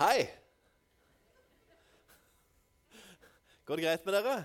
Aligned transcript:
Hei! 0.00 0.22
Går 3.68 3.76
det 3.76 3.82
greit 3.84 4.06
med 4.08 4.14
dere? 4.16 4.36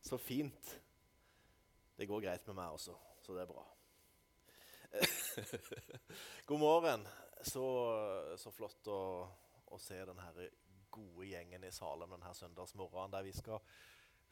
Så 0.00 0.16
fint. 0.16 0.70
Det 1.98 2.06
går 2.08 2.22
greit 2.24 2.48
med 2.48 2.56
meg 2.56 2.78
også, 2.78 2.94
så 3.20 3.36
det 3.36 3.42
er 3.42 3.50
bra. 3.50 3.66
God 6.48 6.62
morgen. 6.64 7.04
Så, 7.44 7.66
så 8.40 8.54
flott 8.56 8.88
å, 8.88 9.02
å 9.68 9.82
se 9.84 10.00
denne 10.08 10.48
gode 10.88 11.28
gjengen 11.28 11.68
i 11.68 11.74
Salem 11.76 12.16
denne 12.16 12.32
søndagsmorgenen, 12.40 13.12
der 13.18 13.28
vi 13.28 13.36
skal 13.36 13.60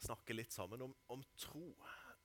snakke 0.01 0.33
litt 0.33 0.57
sammen 0.57 0.87
om, 0.87 0.97
om 1.13 1.21
tro. 1.37 1.75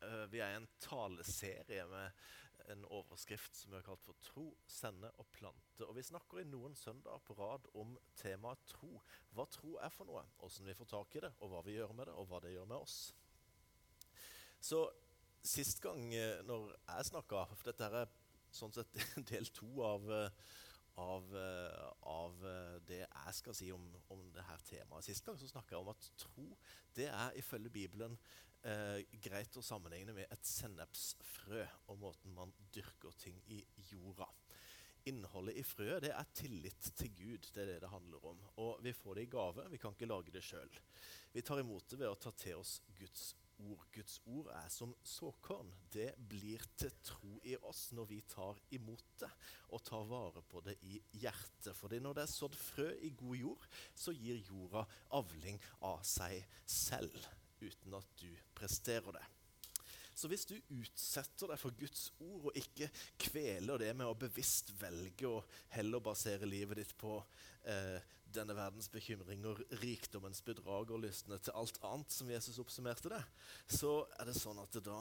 Uh, 0.01 0.25
vi 0.33 0.41
er 0.41 0.57
i 0.57 0.63
en 0.63 0.73
taleserie 0.81 1.85
med 1.93 2.25
en 2.71 2.85
overskrift 2.85 3.57
som 3.57 3.71
vi 3.71 3.79
har 3.79 3.87
kalt 3.87 4.05
for 4.05 4.15
'Tro, 4.21 4.47
sende 4.67 5.11
og 5.19 5.27
plante'. 5.35 5.87
Og 5.87 5.97
Vi 5.97 6.03
snakker 6.03 6.39
i 6.39 6.45
noen 6.45 6.75
søndager 6.75 7.19
på 7.19 7.35
rad 7.39 7.67
om 7.75 7.99
temaet 8.17 8.59
tro. 8.67 9.01
Hva 9.33 9.47
tro 9.51 9.77
er 9.77 9.89
for 9.89 10.05
noe, 10.05 10.25
hvordan 10.39 10.67
vi 10.67 10.75
får 10.75 10.85
tak 10.85 11.17
i 11.17 11.21
det, 11.21 11.33
og 11.41 11.49
hva 11.49 11.63
vi 11.65 11.77
gjør 11.79 11.93
med 11.93 12.07
det, 12.07 12.15
og 12.15 12.27
hva 12.27 12.41
det 12.41 12.53
gjør 12.53 12.65
med 12.65 12.77
oss. 12.77 13.15
Så 14.61 14.91
Sist 15.43 15.81
gang 15.83 16.15
eh, 16.15 16.39
når 16.47 16.69
jeg 16.71 17.09
snakka 17.09 17.47
For 17.51 17.73
dette 17.73 17.89
er 17.91 18.11
sånn 18.55 18.75
sett 18.75 18.95
del 19.33 19.49
to 19.51 19.71
av, 19.83 20.05
eh, 20.13 20.29
av, 21.01 21.29
av, 22.11 22.43
det 22.87 23.01
jeg 23.01 23.35
skal 23.39 23.57
si 23.57 23.71
om, 23.73 23.85
om 24.13 24.25
dette 24.35 24.59
temaet. 24.69 25.07
Sist 25.07 25.25
gang 25.25 25.39
så 25.41 25.49
snakka 25.49 25.77
jeg 25.77 25.85
om 25.85 25.93
at 25.93 26.09
tro 26.21 26.47
det 26.97 27.09
er 27.09 27.39
ifølge 27.41 27.73
Bibelen 27.73 28.19
eh, 28.69 29.01
greit 29.25 29.57
å 29.57 29.65
sammenligne 29.65 30.15
med 30.17 30.29
et 30.33 30.47
sennepsfrø 30.47 31.65
og 31.93 32.01
måten 32.03 32.35
man 32.37 32.53
dyrker 32.75 33.15
ting 33.21 33.41
i 33.53 33.63
jorda. 33.91 34.29
Innholdet 35.11 35.59
i 35.59 35.65
frøet 35.67 36.05
det 36.05 36.13
er 36.15 36.35
tillit 36.37 36.91
til 36.99 37.11
Gud. 37.19 37.49
Det 37.51 37.65
er 37.65 37.73
det 37.73 37.81
det 37.83 37.91
handler 37.91 38.27
om. 38.31 38.43
Og 38.63 38.83
Vi 38.85 38.93
får 38.95 39.19
det 39.19 39.25
i 39.27 39.33
gave. 39.33 39.65
Vi 39.73 39.81
kan 39.83 39.97
ikke 39.97 40.11
lage 40.11 40.35
det 40.35 40.45
sjøl. 40.47 40.71
Vi 41.33 41.43
tar 41.43 41.59
imot 41.59 41.89
det 41.91 41.99
ved 41.99 42.13
å 42.13 42.21
ta 42.21 42.31
til 42.39 42.61
oss 42.61 42.77
Guds 42.99 43.33
ord. 43.71 43.85
Guds 43.95 44.19
ord 44.27 44.51
er 44.57 44.69
som 44.73 44.95
såkorn. 45.07 45.71
Det 45.93 46.11
blir 46.31 46.65
til 46.79 46.93
tro 47.05 47.35
i 47.49 47.57
oss 47.69 47.89
når 47.97 48.09
vi 48.11 48.21
tar 48.31 48.61
imot 48.77 49.15
det 49.23 49.31
og 49.73 49.85
tar 49.87 50.09
vare 50.11 50.43
på 50.49 50.63
det 50.67 50.77
i 50.89 50.99
hjertet. 51.23 51.75
Fordi 51.79 52.01
når 52.03 52.19
det 52.19 52.27
er 52.27 52.35
sådd 52.35 52.59
frø 52.59 52.89
i 53.03 53.13
god 53.19 53.39
jord, 53.41 53.69
så 53.95 54.15
gir 54.17 54.43
jorda 54.49 54.87
avling 55.19 55.61
av 55.89 56.03
seg 56.07 56.43
selv 56.67 57.17
uten 57.63 57.95
at 57.95 58.19
du 58.21 58.29
presterer 58.59 59.15
det. 59.19 59.25
Så 60.15 60.29
hvis 60.29 60.45
du 60.45 60.55
utsetter 60.77 61.49
deg 61.51 61.61
for 61.61 61.75
Guds 61.79 62.11
ord 62.21 62.51
og 62.51 62.59
ikke 62.59 62.91
kveler 63.21 63.81
det 63.81 63.93
med 63.97 64.11
å 64.11 64.19
bevisst 64.19 64.75
velge 64.81 65.29
å 65.29 65.41
heller 65.73 66.05
basere 66.05 66.49
livet 66.49 66.83
ditt 66.83 66.93
på 67.01 67.17
eh, 67.65 67.97
denne 68.43 68.57
verdens 68.59 68.91
bekymringer, 68.93 69.61
rikdommens 69.83 70.43
bedrag 70.45 70.91
og 70.91 71.05
lystne 71.05 71.39
til 71.39 71.55
alt 71.59 71.79
annet, 71.87 72.15
som 72.15 72.31
Jesus 72.31 72.59
oppsummerte 72.63 73.13
det, 73.13 73.23
så 73.71 74.01
er 74.19 74.29
det 74.29 74.39
sånn 74.39 74.61
at 74.63 74.75
det 74.75 74.85
da 74.89 74.99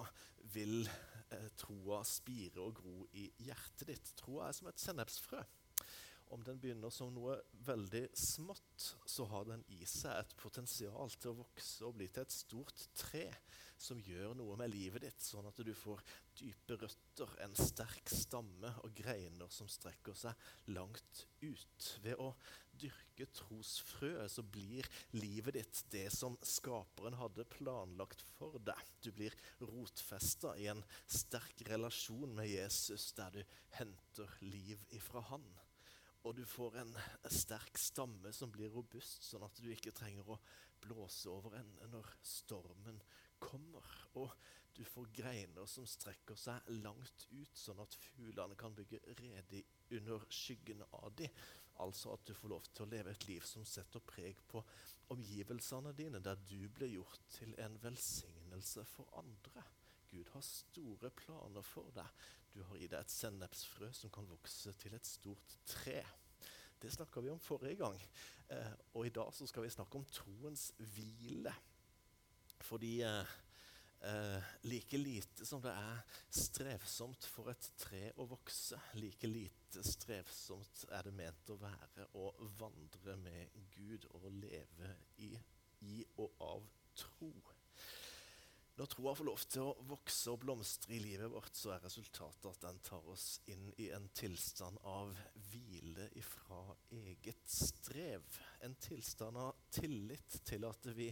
vil 0.54 0.86
eh, 0.86 1.50
troa 1.60 2.04
spire 2.08 2.62
og 2.62 2.78
gro 2.82 3.08
i 3.18 3.28
hjertet 3.42 3.90
ditt. 3.90 4.14
Troa 4.22 4.50
er 4.50 4.58
som 4.58 4.70
et 4.70 4.84
sennepsfrø. 4.84 5.42
Om 6.32 6.46
den 6.48 6.62
begynner 6.64 6.94
som 6.96 7.10
noe 7.12 7.36
veldig 7.68 8.06
smått, 8.16 8.86
så 9.10 9.26
har 9.34 9.50
den 9.50 9.66
i 9.76 9.82
seg 9.90 10.16
et 10.16 10.38
potensial 10.40 11.12
til 11.20 11.34
å 11.34 11.42
vokse 11.42 11.84
og 11.84 11.98
bli 11.98 12.08
til 12.08 12.24
et 12.24 12.36
stort 12.36 12.86
tre 12.96 13.26
som 13.82 14.00
gjør 14.06 14.36
noe 14.38 14.56
med 14.60 14.72
livet 14.72 15.04
ditt, 15.04 15.26
sånn 15.26 15.48
at 15.50 15.60
du 15.66 15.74
får 15.76 16.00
dype 16.38 16.78
røtter, 16.80 17.34
en 17.44 17.56
sterk 17.58 18.14
stamme 18.14 18.72
og 18.86 18.94
greiner 18.96 19.52
som 19.52 19.68
strekker 19.68 20.16
seg 20.18 20.72
langt 20.72 21.26
ut. 21.42 21.88
Ved 22.06 22.22
å 22.22 22.32
dyrke 22.82 23.28
trosfrøet 23.38 24.32
så 24.34 24.44
blir 24.44 24.88
livet 25.16 25.58
ditt 25.58 25.82
det 25.94 26.08
som 26.14 26.38
skaperen 26.46 27.18
hadde 27.20 27.48
planlagt 27.54 28.24
for 28.36 28.58
deg. 28.66 28.82
Du 29.04 29.12
blir 29.16 29.36
rotfesta 29.62 30.56
i 30.60 30.68
en 30.72 30.84
sterk 31.06 31.64
relasjon 31.70 32.34
med 32.38 32.50
Jesus, 32.52 33.12
der 33.18 33.38
du 33.38 33.42
henter 33.78 34.40
liv 34.44 34.82
ifra 34.98 35.24
han. 35.32 35.46
Og 36.22 36.36
du 36.38 36.44
får 36.46 36.82
en 36.84 36.92
sterk 37.34 37.80
stamme 37.82 38.34
som 38.36 38.52
blir 38.54 38.70
robust, 38.74 39.24
sånn 39.26 39.46
at 39.48 39.58
du 39.58 39.72
ikke 39.74 39.94
trenger 39.96 40.36
å 40.36 40.42
blåse 40.82 41.30
over 41.30 41.56
ende 41.60 41.88
når 41.92 42.08
stormen 42.26 42.91
får 44.92 45.10
greiner 45.16 45.68
som 45.70 45.88
strekker 45.88 46.38
seg 46.40 46.70
langt 46.84 47.26
ut, 47.32 47.58
sånn 47.58 47.82
at 47.84 47.96
fuglene 47.96 48.58
kan 48.60 48.76
bygge 48.76 49.02
rede 49.20 49.64
under 49.98 50.24
skyggen 50.32 50.84
av 50.92 51.12
dem. 51.20 51.42
Altså 51.82 52.14
at 52.14 52.26
du 52.28 52.34
får 52.38 52.52
lov 52.52 52.68
til 52.70 52.86
å 52.86 52.92
leve 52.92 53.14
et 53.14 53.28
liv 53.30 53.46
som 53.48 53.66
setter 53.66 54.04
preg 54.06 54.40
på 54.52 54.62
omgivelsene 55.12 55.94
dine, 55.98 56.22
der 56.24 56.40
du 56.48 56.68
blir 56.70 56.92
gjort 56.92 57.24
til 57.34 57.56
en 57.64 57.78
velsignelse 57.82 58.86
for 58.92 59.10
andre. 59.18 59.64
Gud 60.12 60.30
har 60.34 60.44
store 60.46 61.10
planer 61.16 61.66
for 61.66 61.92
deg. 61.96 62.24
Du 62.52 62.60
har 62.68 62.76
i 62.76 62.88
deg 62.92 63.00
et 63.00 63.14
sennepsfrø 63.14 63.90
som 63.96 64.12
kan 64.14 64.28
vokse 64.28 64.74
til 64.80 64.96
et 64.98 65.08
stort 65.08 65.56
tre. 65.66 66.02
Det 66.82 66.92
snakka 66.92 67.22
vi 67.24 67.32
om 67.32 67.40
forrige 67.40 67.80
gang. 67.80 67.98
Eh, 68.52 68.74
og 68.98 69.08
i 69.08 69.14
dag 69.14 69.32
skal 69.34 69.64
vi 69.64 69.72
snakke 69.72 70.00
om 70.00 70.08
troens 70.12 70.72
hvile. 70.78 71.54
Fordi 72.68 72.96
eh, 73.08 73.36
eh, 74.08 74.52
like 74.62 74.98
lite 74.98 75.46
som 75.46 75.62
det 75.64 75.74
er 75.74 76.02
strevsomt 76.34 77.28
for 77.30 77.52
et 77.54 77.72
tre 77.80 78.10
å 78.18 78.28
vokse, 78.30 78.80
like 79.00 79.30
lite 79.30 79.84
strevsomt 79.86 80.86
er 80.92 81.08
det 81.08 81.16
ment 81.16 81.54
å 81.54 81.60
være 81.62 82.10
å 82.20 82.32
vandre 82.60 83.18
med 83.22 83.58
Gud 83.76 84.08
og 84.12 84.30
leve 84.42 84.96
i, 85.24 85.34
i 85.88 86.04
og 86.18 86.46
av 86.52 86.70
tro. 86.98 87.34
Når 88.80 88.88
troa 88.88 89.12
får 89.14 89.28
lov 89.28 89.42
til 89.52 89.68
å 89.68 89.84
vokse 89.86 90.32
og 90.32 90.40
blomstre 90.42 90.96
i 90.96 91.02
livet 91.04 91.30
vårt, 91.30 91.54
så 91.54 91.74
er 91.76 91.84
resultatet 91.84 92.48
at 92.50 92.64
den 92.64 92.80
tar 92.88 93.10
oss 93.12 93.42
inn 93.52 93.68
i 93.84 93.90
en 93.94 94.08
tilstand 94.16 94.80
av 94.88 95.12
hvile 95.52 96.08
ifra 96.18 96.64
eget 96.96 97.44
strev. 97.52 98.26
En 98.66 98.74
tilstand 98.82 99.38
av 99.38 99.68
tillit 99.76 100.40
til 100.48 100.66
at 100.66 100.88
vi 100.96 101.12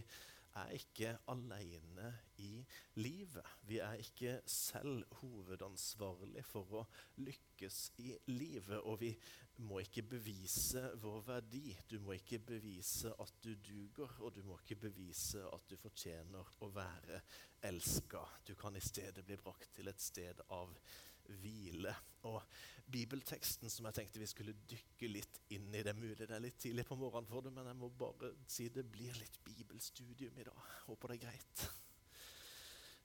er 0.58 0.72
ikke 0.74 1.12
alene 1.30 2.08
i 2.42 2.64
livet. 2.94 3.46
Vi 3.68 3.78
er 3.78 4.00
ikke 4.02 4.40
selv 4.46 5.04
hovedansvarlig 5.20 6.44
for 6.48 6.80
å 6.80 6.84
lykkes 7.22 7.78
i 8.02 8.14
livet. 8.32 8.80
Og 8.80 9.00
vi 9.02 9.12
må 9.66 9.82
ikke 9.84 10.06
bevise 10.16 10.82
vår 11.02 11.22
verdi. 11.28 11.76
Du 11.88 11.98
må 12.02 12.16
ikke 12.16 12.40
bevise 12.52 13.12
at 13.20 13.36
du 13.44 13.52
duger, 13.54 14.16
og 14.20 14.34
du 14.34 14.42
må 14.46 14.58
ikke 14.60 14.80
bevise 14.88 15.44
at 15.52 15.68
du 15.70 15.76
fortjener 15.80 16.56
å 16.64 16.72
være 16.74 17.22
elska. 17.70 18.24
Du 18.46 18.54
kan 18.58 18.76
i 18.76 18.84
stedet 18.84 19.24
bli 19.26 19.38
brakt 19.40 19.74
til 19.76 19.90
et 19.92 20.00
sted 20.02 20.42
av 20.48 20.74
hvile. 21.42 21.94
Og 22.28 22.40
bibelteksten 22.90 23.70
som 23.70 23.86
jeg 23.88 24.00
tenkte 24.00 24.22
vi 24.22 24.28
skulle 24.28 24.56
dykke 24.70 25.10
litt 25.10 25.40
inn 25.54 25.68
i, 25.70 25.82
det 25.84 25.92
er 25.92 26.00
mulig 26.00 26.18
det 26.24 26.30
er 26.34 26.42
litt 26.42 26.58
tidlig 26.60 26.84
på 26.88 26.98
morgenen 26.98 27.30
for 27.30 27.46
det, 27.46 27.54
men 27.54 27.70
jeg 27.70 27.78
må 27.80 27.92
bare 28.00 28.34
si 28.50 28.68
det 28.74 28.86
blir 28.90 29.14
litt 29.20 29.38
bibelstudium 29.46 30.40
i 30.40 30.48
dag. 30.50 30.66
Håper 30.88 31.14
det 31.14 31.20
er 31.20 31.24
greit. 31.28 31.70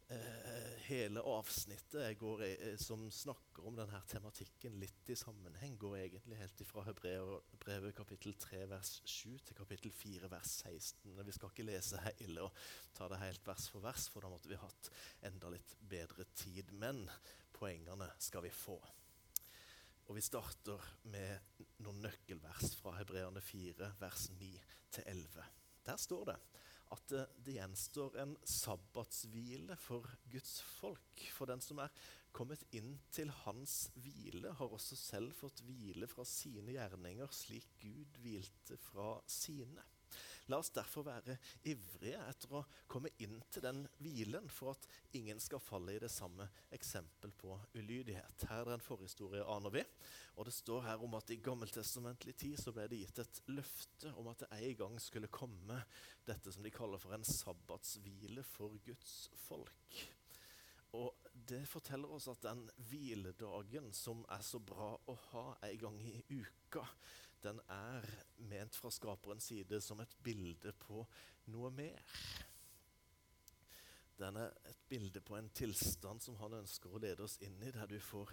Eh, 0.08 0.74
hele 0.86 1.22
avsnittet 1.22 2.18
går, 2.20 2.44
eh, 2.44 2.78
som 2.78 3.12
snakker 3.12 3.66
om 3.66 3.76
denne 3.76 4.02
tematikken 4.08 4.76
litt 4.80 5.10
i 5.10 5.16
sammenheng, 5.18 5.78
går 5.82 5.96
egentlig 5.98 6.38
helt 6.38 6.62
fra 6.70 6.84
Hebrevet 6.86 7.96
kapittel 7.98 8.36
3 8.38 8.68
vers 8.70 9.02
7 9.04 9.40
til 9.40 9.58
kapittel 9.58 9.92
4 9.92 10.30
vers 10.30 10.52
16. 10.62 11.16
Men 11.16 11.26
vi 11.26 11.34
skal 11.34 11.50
ikke 11.50 11.66
lese 11.66 12.04
hele 12.06 12.46
og 12.46 12.54
ta 12.94 13.10
det 13.10 13.18
helt 13.24 13.48
vers 13.48 13.66
for 13.74 13.82
vers, 13.82 14.06
for 14.14 14.22
da 14.22 14.30
måtte 14.30 14.52
vi 14.52 14.62
hatt 14.62 14.92
enda 15.26 15.50
litt 15.50 15.74
bedre 15.82 16.28
tid. 16.36 16.70
Men 16.72 17.10
poengene 17.56 18.10
skal 18.20 18.46
vi 18.46 18.52
få. 18.54 18.78
Og 20.06 20.16
Vi 20.16 20.22
starter 20.22 20.82
med 21.10 21.64
noen 21.82 22.04
nøkkelvers 22.06 22.76
fra 22.78 22.94
Hebreerne 23.00 23.42
4, 23.42 23.96
vers 24.00 24.28
9-11. 24.38 25.48
Der 25.86 25.98
står 25.98 26.30
det 26.30 26.38
at 26.94 27.14
det 27.42 27.56
gjenstår 27.56 28.20
en 28.22 28.36
sabbatshvile 28.46 29.76
for 29.82 30.06
Guds 30.30 30.60
folk. 30.78 31.24
For 31.34 31.50
den 31.50 31.64
som 31.64 31.82
er 31.82 31.94
kommet 32.36 32.62
inn 32.76 33.00
til 33.16 33.32
hans 33.46 33.88
hvile, 33.98 34.54
har 34.60 34.78
også 34.78 34.98
selv 35.00 35.34
fått 35.38 35.64
hvile 35.66 36.08
fra 36.12 36.26
sine 36.30 36.76
gjerninger, 36.76 37.32
slik 37.34 37.68
Gud 37.82 38.20
hvilte 38.22 38.78
fra 38.92 39.16
sine. 39.26 39.82
La 40.52 40.60
oss 40.62 40.70
derfor 40.70 41.08
være 41.08 41.40
ivrige 41.66 42.20
etter 42.30 42.52
å 42.54 42.62
komme 42.92 43.10
inn 43.26 43.40
til 43.50 43.64
den 43.66 43.80
hvilen, 43.98 44.46
for 44.54 44.76
at 44.76 44.86
ingen 45.18 45.40
skal 45.42 45.64
falle 45.64 45.96
i 45.96 46.02
det 46.04 46.12
samme 46.14 46.46
eksempel 46.76 47.34
på 47.34 47.56
ulydighet. 47.74 48.46
Her 48.52 48.62
er 48.62 48.70
det 48.70 48.76
en 48.78 48.86
forhistorie, 48.86 49.42
aner 49.42 49.74
vi. 49.74 49.84
Og 50.36 50.46
det 50.46 50.54
står 50.54 50.86
her 50.86 51.02
om 51.02 51.18
at 51.18 51.34
i 51.34 51.40
gammeltestamentlig 51.42 52.36
tid 52.38 52.60
så 52.62 52.76
ble 52.76 52.86
det 52.92 53.02
gitt 53.02 53.24
et 53.24 53.42
løfte 53.56 54.14
om 54.22 54.30
at 54.30 54.44
det 54.44 54.52
en 54.60 54.78
gang 54.84 55.00
skulle 55.02 55.34
komme 55.34 55.80
dette 56.28 56.54
som 56.54 56.66
de 56.66 56.74
kaller 56.76 57.02
for 57.02 57.16
en 57.18 57.26
sabbatshvile 57.26 58.46
for 58.46 58.78
Guds 58.86 59.16
folk. 59.48 60.02
Og 60.96 61.32
det 61.50 61.66
forteller 61.68 62.12
oss 62.16 62.30
at 62.32 62.44
den 62.46 62.62
hviledagen 62.90 63.90
som 63.96 64.22
er 64.32 64.44
så 64.46 64.62
bra 64.64 64.94
å 64.96 65.16
ha 65.32 65.46
en 65.68 65.80
gang 65.82 65.98
i 66.06 66.20
uka, 66.30 66.86
den 67.44 67.60
er 67.72 68.06
ment 68.50 68.76
fra 68.78 68.92
skaperens 68.94 69.50
side 69.52 69.82
som 69.84 70.02
et 70.04 70.16
bilde 70.24 70.74
på 70.86 71.04
noe 71.54 71.72
mer. 71.76 72.02
Den 74.20 74.40
er 74.40 74.54
et 74.70 74.84
bilde 74.90 75.22
på 75.22 75.36
en 75.36 75.50
tilstand 75.56 76.24
som 76.24 76.38
han 76.40 76.62
ønsker 76.62 76.94
å 76.94 77.02
lede 77.04 77.26
oss 77.26 77.36
inn 77.44 77.58
i, 77.64 77.74
der 77.76 77.90
du 77.92 78.00
får 78.00 78.32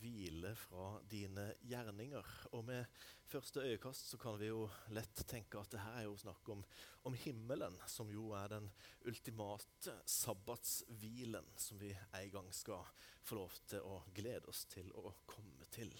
hvile 0.00 0.54
fra 0.56 0.86
dine 1.10 1.44
gjerninger. 1.68 2.30
Og 2.56 2.64
med 2.64 3.02
første 3.28 3.62
øyekast 3.62 4.08
så 4.10 4.18
kan 4.20 4.38
vi 4.40 4.48
jo 4.48 4.64
lett 4.96 5.24
tenke 5.28 5.60
at 5.60 5.72
det 5.72 5.82
her 5.82 6.00
er 6.00 6.06
jo 6.08 6.16
snakk 6.20 6.48
om, 6.54 6.64
om 7.08 7.18
himmelen, 7.24 7.76
som 7.86 8.10
jo 8.10 8.32
er 8.38 8.50
den 8.54 8.70
ultimate 9.08 9.96
sabbatshvilen 10.08 11.52
som 11.56 11.80
vi 11.82 11.92
en 11.92 12.32
gang 12.32 12.50
skal 12.56 12.88
få 13.22 13.42
lov 13.42 13.60
til 13.68 13.86
å 13.86 14.02
glede 14.16 14.50
oss 14.50 14.64
til 14.72 14.90
å 14.98 15.12
komme 15.28 15.68
til. 15.72 15.92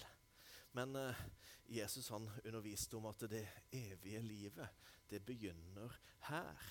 Men 0.73 0.95
eh, 0.95 1.25
Jesus 1.65 2.09
han 2.09 2.29
underviste 2.43 2.97
om 2.97 3.05
at 3.11 3.25
det 3.29 3.45
evige 3.71 4.21
livet, 4.21 4.87
det 5.09 5.19
begynner 5.25 5.99
her. 6.29 6.69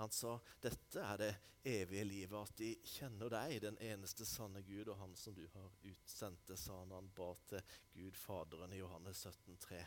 Han 0.00 0.10
sa 0.10 0.38
dette 0.60 1.02
er 1.02 1.20
det 1.20 1.32
evige 1.64 2.04
livet, 2.04 2.38
at 2.40 2.56
de 2.58 2.70
kjenner 2.96 3.30
deg, 3.32 3.58
den 3.62 3.76
eneste 3.84 4.26
sanne 4.26 4.62
Gud, 4.66 4.88
og 4.88 4.98
Han 4.98 5.14
som 5.16 5.36
du 5.36 5.44
har 5.54 5.76
utsendt. 5.90 6.54
Sa 6.58 6.80
han 6.80 6.96
han 6.96 7.12
ba 7.14 7.30
til 7.48 7.76
Gud 7.94 8.16
Faderen 8.18 8.72
i 8.74 8.80
Johannes 8.80 9.22
17, 9.22 9.60
3. 9.68 9.82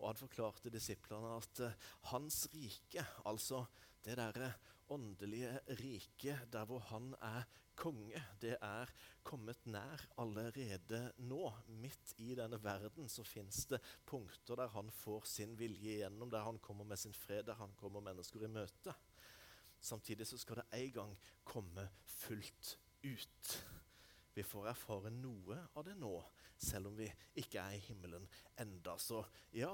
Og 0.00 0.08
han 0.10 0.18
forklarte 0.20 0.72
disiplene 0.72 1.36
at 1.36 1.62
uh, 1.64 1.76
hans 2.12 2.42
rike, 2.52 3.04
altså 3.24 3.62
det 4.04 4.18
derre 4.18 4.50
åndelige 4.92 5.52
riket 5.80 6.48
der 6.52 6.66
hvor 6.68 6.84
han 6.90 7.14
er 7.20 7.46
konge, 7.76 8.20
det 8.42 8.56
er 8.62 8.90
kommet 9.26 9.66
nær 9.68 10.02
allerede 10.20 11.00
nå. 11.28 11.42
Midt 11.82 12.14
i 12.22 12.34
denne 12.38 12.58
verden 12.62 13.10
så 13.12 13.24
fins 13.26 13.64
det 13.70 13.82
punkter 14.08 14.58
der 14.62 14.72
han 14.74 14.90
får 15.02 15.28
sin 15.30 15.56
vilje 15.58 15.98
igjennom, 15.98 16.30
der 16.32 16.46
han 16.46 16.60
kommer 16.64 16.88
med 16.88 17.00
sin 17.00 17.14
fred, 17.14 17.44
der 17.48 17.58
han 17.60 17.74
kommer 17.78 18.04
mennesker 18.04 18.46
i 18.46 18.50
møte. 18.50 18.94
Samtidig 19.80 20.26
så 20.26 20.38
skal 20.40 20.62
det 20.62 20.68
en 20.80 20.92
gang 20.92 21.18
komme 21.44 21.88
fullt 22.04 22.76
ut. 23.04 23.52
Vi 24.36 24.44
får 24.44 24.72
erfare 24.72 25.12
noe 25.14 25.58
av 25.76 25.84
det 25.86 25.94
nå, 25.96 26.14
selv 26.60 26.90
om 26.90 26.96
vi 26.98 27.08
ikke 27.40 27.62
er 27.62 27.76
i 27.76 27.84
himmelen 27.86 28.26
enda. 28.60 28.96
Så 29.00 29.22
ja, 29.56 29.72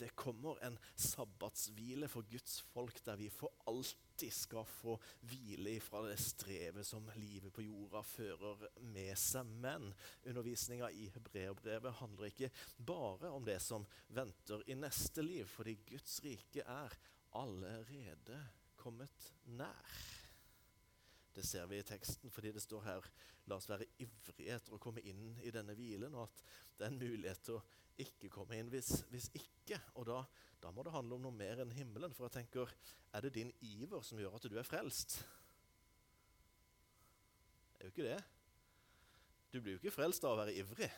det 0.00 0.10
kommer 0.18 0.60
en 0.66 0.76
sabbatshvile 0.96 2.08
for 2.12 2.26
Guds 2.28 2.60
folk, 2.72 3.00
der 3.06 3.16
vi 3.20 3.30
for 3.32 3.54
alltid 3.70 4.02
skal 4.30 4.66
få 4.68 4.94
hvile 5.26 5.74
fra 5.82 6.04
det 6.06 6.18
strevet 6.22 6.86
som 6.86 7.08
livet 7.16 7.52
på 7.54 7.64
jorda 7.64 8.02
fører 8.06 8.66
med 8.92 9.12
seg. 9.18 9.48
Men 9.64 9.88
undervisninga 10.28 10.90
i 10.94 11.08
hebreerbrevet 11.14 11.98
handler 11.98 12.30
ikke 12.30 12.52
bare 12.78 13.32
om 13.32 13.44
det 13.48 13.58
som 13.64 13.86
venter 14.14 14.62
i 14.70 14.78
neste 14.78 15.24
liv, 15.24 15.48
fordi 15.50 15.78
Guds 15.88 16.20
rike 16.24 16.62
er 16.62 16.98
allerede 17.40 18.40
kommet 18.76 19.32
nær. 19.44 20.00
Det 21.32 21.44
ser 21.48 21.66
vi 21.66 21.78
i 21.80 21.86
teksten 21.86 22.30
fordi 22.30 22.50
det 22.52 22.60
står 22.60 22.82
her 22.84 23.06
la 23.48 23.56
oss 23.56 23.70
være 23.70 23.88
ivrige 24.04 24.54
etter 24.54 24.76
å 24.76 24.80
komme 24.82 25.02
inn 25.08 25.32
i 25.42 25.52
denne 25.54 25.74
hvilen, 25.74 26.14
og 26.14 26.28
at 26.28 26.42
det 26.76 26.86
er 26.86 26.92
en 26.92 27.00
mulighet 27.00 27.40
til 27.46 27.56
å 27.58 27.64
ikke 28.00 28.30
komme 28.32 28.58
inn 28.58 28.70
hvis, 28.72 29.02
hvis 29.12 29.28
ikke. 29.36 29.78
Og 30.00 30.06
da, 30.08 30.22
da, 30.62 30.72
må 30.72 30.84
det 30.86 30.94
handle 30.94 31.18
om 31.18 31.26
noe 31.26 31.36
mer 31.36 31.62
enn 31.62 31.74
himmelen. 31.76 32.14
For 32.16 32.28
jeg 32.28 32.38
tenker, 32.40 32.72
er 33.12 33.24
det 33.24 33.34
din 33.36 33.52
iver 33.60 34.04
som 34.06 34.20
gjør 34.20 34.38
at 34.38 34.48
du 34.48 34.56
er 34.58 34.68
frelst? 34.68 35.18
Det 37.72 37.80
er 37.80 37.88
jo 37.88 37.94
ikke 37.94 38.08
det. 38.08 38.20
Du 39.52 39.60
blir 39.60 39.76
jo 39.76 39.82
ikke 39.82 39.94
frelst 39.94 40.24
av 40.24 40.36
å 40.36 40.40
være 40.40 40.56
ivrig. 40.56 40.88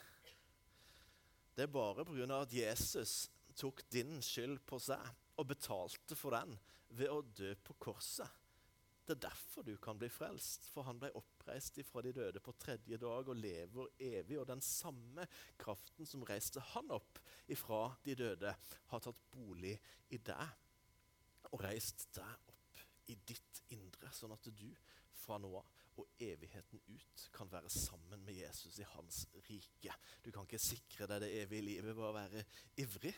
Det 1.54 1.66
er 1.66 1.74
bare 1.74 2.04
pga. 2.06 2.26
at 2.40 2.52
Jesus 2.54 3.30
tok 3.56 3.82
din 3.90 4.20
skyld 4.22 4.60
på 4.66 4.78
seg 4.82 5.02
og 5.38 5.48
betalte 5.50 6.16
for 6.18 6.34
den 6.34 6.56
ved 6.94 7.10
å 7.10 7.22
dø 7.22 7.54
på 7.66 7.74
korset. 7.82 8.30
Det 9.04 9.16
er 9.16 9.26
derfor 9.28 9.66
du 9.66 9.76
kan 9.82 9.98
bli 9.98 10.08
frelst, 10.08 10.68
for 10.72 10.86
han 10.86 10.98
ble 10.98 11.10
oppreist 11.44 11.78
ifra 11.78 12.00
de 12.02 12.12
døde 12.12 12.40
på 12.40 12.54
tredje 12.56 12.96
dag 12.96 13.28
og 13.28 13.36
lever 13.36 13.88
evig. 14.00 14.38
Og 14.40 14.46
den 14.48 14.62
samme 14.64 15.26
kraften 15.60 16.08
som 16.08 16.24
reiste 16.24 16.62
han 16.72 16.90
opp 16.94 17.20
ifra 17.52 17.92
de 18.04 18.14
døde, 18.16 18.54
har 18.88 19.04
tatt 19.04 19.20
bolig 19.30 19.76
i 20.08 20.18
deg 20.18 21.52
og 21.52 21.60
reist 21.60 22.08
deg 22.16 22.48
opp 22.48 22.80
i 23.12 23.16
ditt 23.28 23.60
indre, 23.76 24.08
sånn 24.16 24.32
at 24.32 24.48
du 24.48 24.70
fra 25.12 25.36
nå 25.38 25.52
av 25.60 25.80
og 25.94 26.08
evigheten 26.18 26.80
ut 26.88 27.28
kan 27.30 27.46
være 27.52 27.68
sammen 27.70 28.24
med 28.26 28.34
Jesus 28.34 28.80
i 28.82 28.88
hans 28.96 29.20
rike. 29.46 29.94
Du 30.24 30.32
kan 30.34 30.48
ikke 30.48 30.58
sikre 30.58 31.06
deg 31.06 31.22
det 31.22 31.28
evige 31.44 31.68
livet 31.68 31.94
ved 31.94 32.08
å 32.08 32.16
være 32.16 32.42
ivrig. 32.82 33.12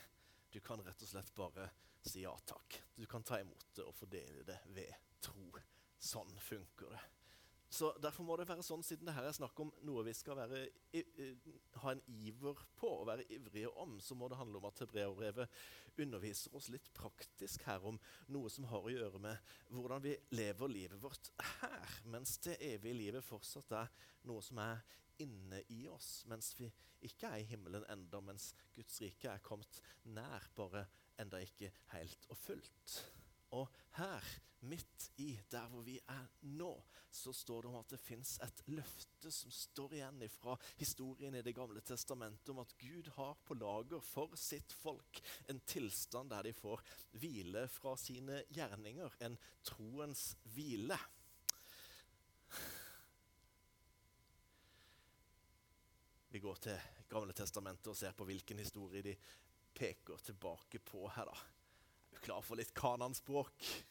Du 0.53 0.59
kan 0.61 0.83
rett 0.85 1.01
og 1.01 1.09
slett 1.09 1.33
bare 1.39 1.71
si 2.05 2.27
ja 2.27 2.35
takk. 2.45 2.77
Du 2.99 3.07
kan 3.09 3.25
ta 3.25 3.41
imot 3.41 3.71
det 3.79 3.87
og 3.87 3.97
fordele 3.97 4.45
det 4.45 4.59
ved 4.77 4.93
tro. 5.25 5.49
Sånn 5.97 6.37
funker 6.43 6.93
det. 6.93 7.01
Så 7.77 7.91
Derfor 8.01 8.25
må 8.25 8.37
det 8.41 8.47
være 8.49 8.65
sånn, 8.65 8.85
siden 8.87 9.09
det 9.09 9.13
her 9.13 9.27
er 9.29 9.35
snakk 9.37 9.59
om 9.61 9.71
noe 9.85 10.05
vi 10.07 10.15
skal 10.17 10.39
være, 10.39 10.63
ha 11.83 11.93
en 11.93 12.01
iver 12.09 12.63
på 12.79 12.89
og 13.03 13.09
være 13.11 13.27
ivrige 13.37 13.73
om, 13.83 13.99
så 14.01 14.17
må 14.17 14.31
det 14.33 14.39
handle 14.41 14.63
om 14.63 14.69
at 14.69 14.81
hebreerbrevet 14.81 15.59
underviser 16.01 16.55
oss 16.57 16.71
litt 16.73 16.89
praktisk 16.97 17.67
her 17.69 17.85
om 17.89 17.99
noe 18.33 18.53
som 18.53 18.69
har 18.71 18.85
å 18.85 18.93
gjøre 18.93 19.21
med 19.21 19.53
hvordan 19.73 20.05
vi 20.05 20.15
lever 20.37 20.73
livet 20.73 21.03
vårt 21.03 21.29
her, 21.61 21.99
mens 22.13 22.39
det 22.47 22.57
evige 22.65 22.97
livet 22.97 23.27
fortsatt 23.27 23.77
er 23.83 23.93
noe 24.29 24.45
som 24.45 24.61
er 24.65 24.81
inne 25.21 25.61
i 25.73 25.83
oss, 25.93 26.23
mens 26.31 26.55
vi 26.57 26.71
ikke 27.05 27.29
er 27.29 27.43
i 27.43 27.51
himmelen 27.51 27.85
enda, 27.93 28.23
mens 28.25 28.55
Guds 28.77 29.01
rike 29.05 29.33
er 29.33 29.45
kommet 29.45 29.83
nær, 30.17 30.49
bare 30.57 30.87
enda 31.21 31.41
ikke 31.45 31.73
helt 31.93 32.29
og 32.33 32.41
fullt. 32.41 32.97
Og 33.57 33.71
her, 33.97 34.25
midt 34.67 35.11
i 35.23 35.31
der 35.53 35.69
hvor 35.71 35.85
vi 35.87 35.97
er 36.11 36.25
nå, 36.57 36.73
så 37.13 37.33
står 37.33 37.65
det 37.65 37.71
om 37.71 37.79
at 37.79 37.93
det 37.95 38.01
fins 38.03 38.35
et 38.45 38.63
løfte 38.69 39.31
som 39.33 39.53
står 39.55 39.95
igjen 39.97 40.25
fra 40.33 40.57
historien 40.81 41.37
i 41.39 41.45
Det 41.45 41.55
gamle 41.57 41.81
testamentet 41.87 42.53
om 42.53 42.61
at 42.65 42.75
Gud 42.81 43.09
har 43.17 43.37
på 43.47 43.57
lager 43.57 44.03
for 44.05 44.35
sitt 44.41 44.75
folk 44.77 45.21
en 45.49 45.61
tilstand 45.69 46.33
der 46.35 46.49
de 46.49 46.53
får 46.57 46.83
hvile 47.23 47.67
fra 47.73 47.95
sine 48.01 48.43
gjerninger. 48.53 49.17
En 49.25 49.39
troens 49.65 50.35
hvile. 50.57 50.99
Vi 56.29 56.43
går 56.43 56.65
til 56.69 56.93
Gamle 57.09 57.33
testamentet 57.33 57.87
og 57.87 57.97
ser 57.97 58.17
på 58.19 58.27
hvilken 58.27 58.59
historie 58.59 59.03
de 59.07 59.13
peker 59.77 60.19
tilbake 60.27 60.81
på 60.83 61.07
her. 61.15 61.31
da. 61.31 61.56
Klar 62.27 62.43
for 62.43 62.57
litt 62.57 62.75
kananspråk? 62.75 63.85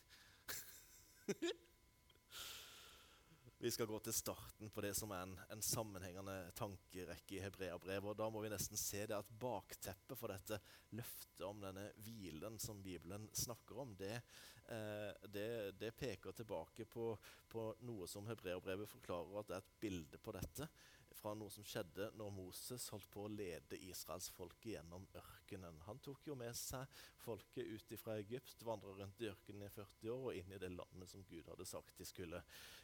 vi 3.57 3.71
skal 3.71 3.87
gå 3.87 3.99
til 4.03 4.13
starten 4.13 4.69
på 4.75 4.81
det 4.83 4.91
som 4.99 5.13
er 5.15 5.21
en, 5.23 5.37
en 5.55 5.61
sammenhengende 5.63 6.51
tankerekke 6.59 7.37
i 7.37 7.39
hebreabrevet. 7.39 8.17
Da 8.19 8.27
må 8.27 8.41
vi 8.43 8.51
nesten 8.51 8.75
se 8.75 9.05
det 9.07 9.15
at 9.15 9.31
bakteppet 9.39 10.19
for 10.19 10.27
dette 10.35 10.59
løftet 10.99 11.45
om 11.47 11.63
denne 11.63 11.85
hvilen 12.03 12.59
som 12.59 12.83
Bibelen 12.83 13.29
snakker 13.31 13.79
om, 13.85 13.95
det, 13.95 14.19
eh, 14.67 15.15
det, 15.31 15.71
det 15.79 15.95
peker 15.95 16.35
tilbake 16.35 16.83
på, 16.91 17.13
på 17.47 17.69
noe 17.87 18.03
som 18.11 18.27
hebreabrevet 18.27 18.91
forklarer 18.97 19.39
at 19.39 19.47
det 19.47 19.61
er 19.61 19.63
et 19.63 19.79
bilde 19.87 20.19
på 20.19 20.35
dette 20.35 20.67
fra 21.15 21.33
noe 21.37 21.51
som 21.53 21.65
skjedde 21.67 22.09
når 22.19 22.33
Moses 22.35 22.87
holdt 22.93 23.07
på 23.13 23.25
å 23.25 23.31
lede 23.31 23.79
israelsfolket 23.87 24.71
gjennom 24.75 25.07
ørkenen. 25.17 25.79
Han 25.87 26.01
tok 26.03 26.27
jo 26.29 26.37
med 26.39 26.55
seg 26.57 26.91
folket 27.23 27.65
ut 27.65 27.95
fra 28.01 28.17
Egypt, 28.21 28.63
vandra 28.67 28.93
rundt 28.97 29.23
i 29.23 29.29
ørkenen 29.31 29.67
i 29.67 29.73
40 29.73 30.13
år 30.13 30.27
og 30.29 30.39
inn 30.39 30.53
i 30.55 30.61
det 30.61 30.71
landet 30.75 31.11
som 31.11 31.25
Gud 31.29 31.47
hadde 31.51 31.67
sagt 31.69 31.97
de 31.97 32.07
skulle 32.07 32.41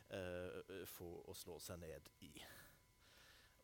eh, 0.09 0.83
få 0.89 1.11
å 1.27 1.37
slå 1.37 1.59
seg 1.61 1.81
ned 1.83 2.09
i. 2.27 2.33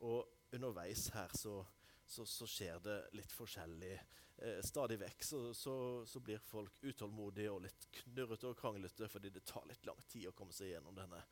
Og 0.07 0.53
underveis 0.53 1.07
her 1.15 1.33
så, 1.35 1.59
så, 2.05 2.25
så 2.25 2.47
skjer 2.49 2.79
det 2.83 2.97
litt 3.17 3.33
forskjellig. 3.33 3.95
Eh, 4.37 4.59
stadig 4.61 4.99
vekk 5.01 5.23
så, 5.25 5.41
så, 5.57 5.75
så, 6.05 6.19
blir 6.21 6.41
folk 6.45 6.83
utålmodige 6.83 7.53
og 7.55 7.63
litt 7.65 7.87
knurrete 8.01 8.51
og 8.51 8.59
kranglete 8.59 9.09
fordi 9.09 9.31
det 9.33 9.41
tar 9.49 9.65
litt 9.65 9.87
lang 9.89 10.03
tid 10.05 10.29
å 10.29 10.35
komme 10.37 10.53
seg 10.53 10.75
gjennom 10.75 10.97
denne 10.97 11.23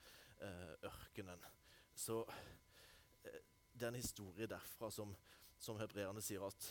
eh, 0.42 0.74
ørkenen. 0.90 1.46
Så 1.96 2.24
det 3.76 3.84
er 3.86 3.92
en 3.92 4.00
historie 4.00 4.48
derfra 4.50 4.90
som, 4.94 5.14
som 5.60 5.80
hebreerne 5.80 6.24
sier 6.24 6.44
at 6.48 6.68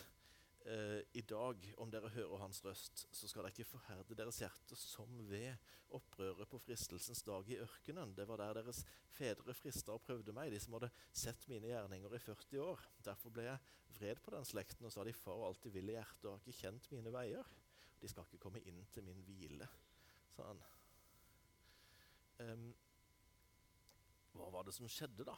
eh, 0.64 1.00
i 1.18 1.22
dag, 1.28 1.66
om 1.82 1.90
dere 1.92 2.12
hører 2.14 2.40
hans 2.40 2.62
røst, 2.64 3.06
så 3.12 3.28
skal 3.28 3.44
dere 3.44 3.52
ikke 3.52 3.68
forherde 3.68 4.16
deres 4.16 4.40
hjerte 4.40 4.78
som 4.78 5.10
ved 5.28 5.52
opprøret 5.94 6.48
på 6.50 6.58
fristelsens 6.64 7.22
dag 7.26 7.48
i 7.52 7.60
ørkenen. 7.62 8.14
Det 8.16 8.26
var 8.28 8.40
der 8.40 8.60
deres 8.60 8.82
fedre 9.14 9.54
frista 9.54 9.94
og 9.94 10.02
prøvde 10.04 10.34
meg, 10.34 10.52
de 10.52 10.60
som 10.62 10.76
hadde 10.78 10.92
sett 11.12 11.44
mine 11.50 11.70
gjerninger 11.70 12.16
i 12.16 12.22
40 12.24 12.62
år. 12.64 12.86
Derfor 13.04 13.34
ble 13.34 13.48
jeg 13.50 13.60
vred 13.98 14.22
på 14.24 14.34
den 14.34 14.48
slekten 14.48 14.88
og 14.88 14.94
sa 14.94 15.04
de 15.06 15.14
far 15.14 15.44
alltid 15.46 15.76
vil 15.76 15.92
i 15.92 15.98
hjertet 15.98 16.26
og 16.26 16.38
har 16.38 16.42
ikke 16.42 16.64
kjent 16.64 16.88
mine 16.94 17.12
veier. 17.14 17.52
De 18.00 18.10
skal 18.10 18.26
ikke 18.26 18.42
komme 18.42 18.62
inn 18.66 18.80
til 18.92 19.04
min 19.06 19.20
hvile, 19.26 19.68
sa 20.34 20.48
han. 20.50 20.64
Um, 22.42 22.64
hva 24.34 24.48
var 24.50 24.66
det 24.66 24.74
som 24.74 24.90
skjedde, 24.90 25.28
da? 25.28 25.36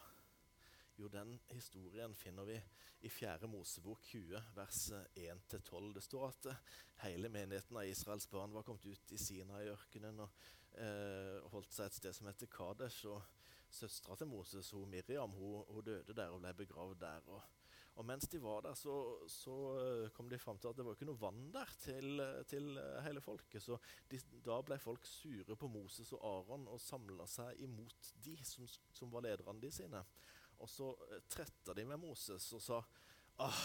Jo, 0.96 1.08
den 1.08 1.38
historien 1.48 2.14
finner 2.14 2.44
vi 2.44 2.62
i 3.00 3.08
4. 3.10 3.46
Mosebok 3.46 4.02
20, 4.02 4.42
vers 4.54 4.92
1-12. 5.14 5.92
Det 5.92 6.02
står 6.04 6.28
at 6.30 6.46
eh, 6.48 6.62
hele 7.02 7.28
menigheten 7.28 7.76
av 7.76 7.84
Israels 7.84 8.24
barn 8.32 8.54
var 8.56 8.64
kommet 8.64 8.86
ut 8.86 9.12
i 9.12 9.18
Sinai-ørkenen 9.20 10.22
og 10.24 10.46
eh, 10.80 11.44
holdt 11.52 11.76
seg 11.76 11.90
et 11.90 11.98
sted 11.98 12.16
som 12.16 12.30
heter 12.30 12.48
Kadesh. 12.48 13.04
og 13.12 13.20
Søstera 13.76 14.16
til 14.16 14.30
Moses, 14.30 14.70
hun 14.72 14.88
Miriam, 14.88 15.36
hun, 15.36 15.66
hun, 15.68 15.84
døde 15.84 16.16
der 16.16 16.32
og 16.32 16.40
ble 16.40 16.54
begravd 16.64 16.96
der. 17.04 17.28
og 17.28 17.44
og 17.96 18.04
mens 18.04 18.28
de 18.28 18.42
var 18.42 18.60
der, 18.60 18.74
så, 18.76 18.94
så, 19.28 19.54
eh, 19.80 20.10
kom 20.12 20.28
de 20.28 20.38
fram 20.38 20.58
til 20.58 20.68
at 20.68 20.76
det 20.76 20.84
var 20.84 20.96
ikke 20.96 21.06
noe 21.08 21.20
vann 21.20 21.46
der 21.52 21.70
til, 21.80 22.20
til 22.48 22.76
eh, 22.76 22.98
hele 23.06 23.22
folket. 23.24 23.62
Så 23.64 23.78
de, 24.10 24.20
da 24.44 24.58
ble 24.60 24.76
folk 24.78 25.06
sure 25.08 25.56
på 25.56 25.70
Moses 25.72 26.12
og 26.12 26.24
Aron 26.28 26.66
og 26.68 26.80
samla 26.80 27.24
seg 27.24 27.56
imot 27.64 28.10
de 28.26 28.36
som, 28.44 28.68
som 28.92 29.12
var 29.12 29.24
lederne 29.24 29.64
de 29.64 29.72
sine. 29.72 30.02
Og 30.62 30.70
så 30.70 30.90
eh, 31.10 31.22
tretta 31.28 31.74
de 31.76 31.84
med 31.88 32.00
Moses 32.00 32.48
og 32.56 32.62
sa 32.64 32.80
ah, 33.44 33.62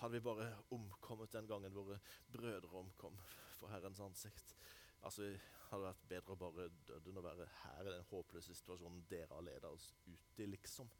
hadde 0.00 0.16
vi 0.16 0.24
bare 0.24 0.50
omkommet 0.76 1.32
den 1.32 1.48
gangen 1.48 1.74
våre 1.74 2.00
brødre 2.32 2.80
omkom 2.82 3.16
for 3.58 3.72
Herrens 3.72 4.02
ansikt. 4.04 4.56
Altså, 5.04 5.30
hadde 5.70 5.88
vært 5.88 6.06
bedre 6.08 6.34
å 6.34 6.40
bare 6.40 6.68
døde 6.86 7.10
enn 7.10 7.20
å 7.20 7.24
være 7.24 7.46
her 7.62 7.88
i 7.88 7.92
den 7.92 8.06
håpløse 8.10 8.56
situasjonen 8.56 9.04
dere 9.10 9.32
har 9.32 9.44
ledet 9.46 9.70
oss 9.70 9.90
ut 10.06 10.40
i, 10.40 10.48
liksom. 10.48 10.90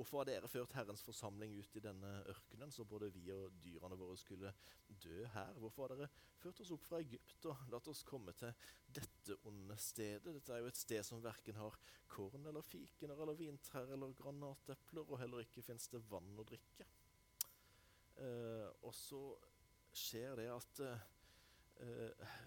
Hvorfor 0.00 0.22
har 0.22 0.28
dere 0.30 0.48
ført 0.48 0.72
Herrens 0.72 1.02
forsamling 1.04 1.58
ut 1.60 1.74
i 1.76 1.82
denne 1.84 2.10
ørkenen, 2.32 2.70
så 2.72 2.86
både 2.88 3.10
vi 3.12 3.26
og 3.34 3.52
dyrene 3.60 3.98
våre 4.00 4.16
skulle 4.16 4.48
dø 4.88 5.26
her? 5.34 5.58
Hvorfor 5.60 5.84
har 5.84 5.92
dere 5.92 6.08
ført 6.40 6.62
oss 6.64 6.72
opp 6.72 6.86
fra 6.86 7.02
Egypt 7.04 7.50
og 7.50 7.66
latt 7.68 7.90
oss 7.92 8.00
komme 8.08 8.32
til 8.40 8.54
dette 8.96 9.36
onde 9.50 9.76
stedet? 9.76 10.32
Dette 10.38 10.56
er 10.56 10.62
jo 10.64 10.70
et 10.72 10.80
sted 10.80 11.04
som 11.04 11.20
verken 11.20 11.60
har 11.60 11.76
korn 12.08 12.48
eller 12.48 12.64
fikener 12.64 13.20
eller 13.20 13.36
vintrær 13.36 13.92
eller 13.92 14.16
granatepler, 14.16 15.04
og 15.04 15.20
heller 15.20 15.44
ikke 15.44 15.66
fins 15.68 15.92
det 15.92 16.00
vann 16.08 16.32
å 16.40 16.48
drikke. 16.48 16.88
Uh, 18.16 18.72
og 18.80 18.96
så 18.96 19.20
skjer 19.92 20.40
det 20.40 20.48
at 20.54 20.80
uh, 20.88 22.40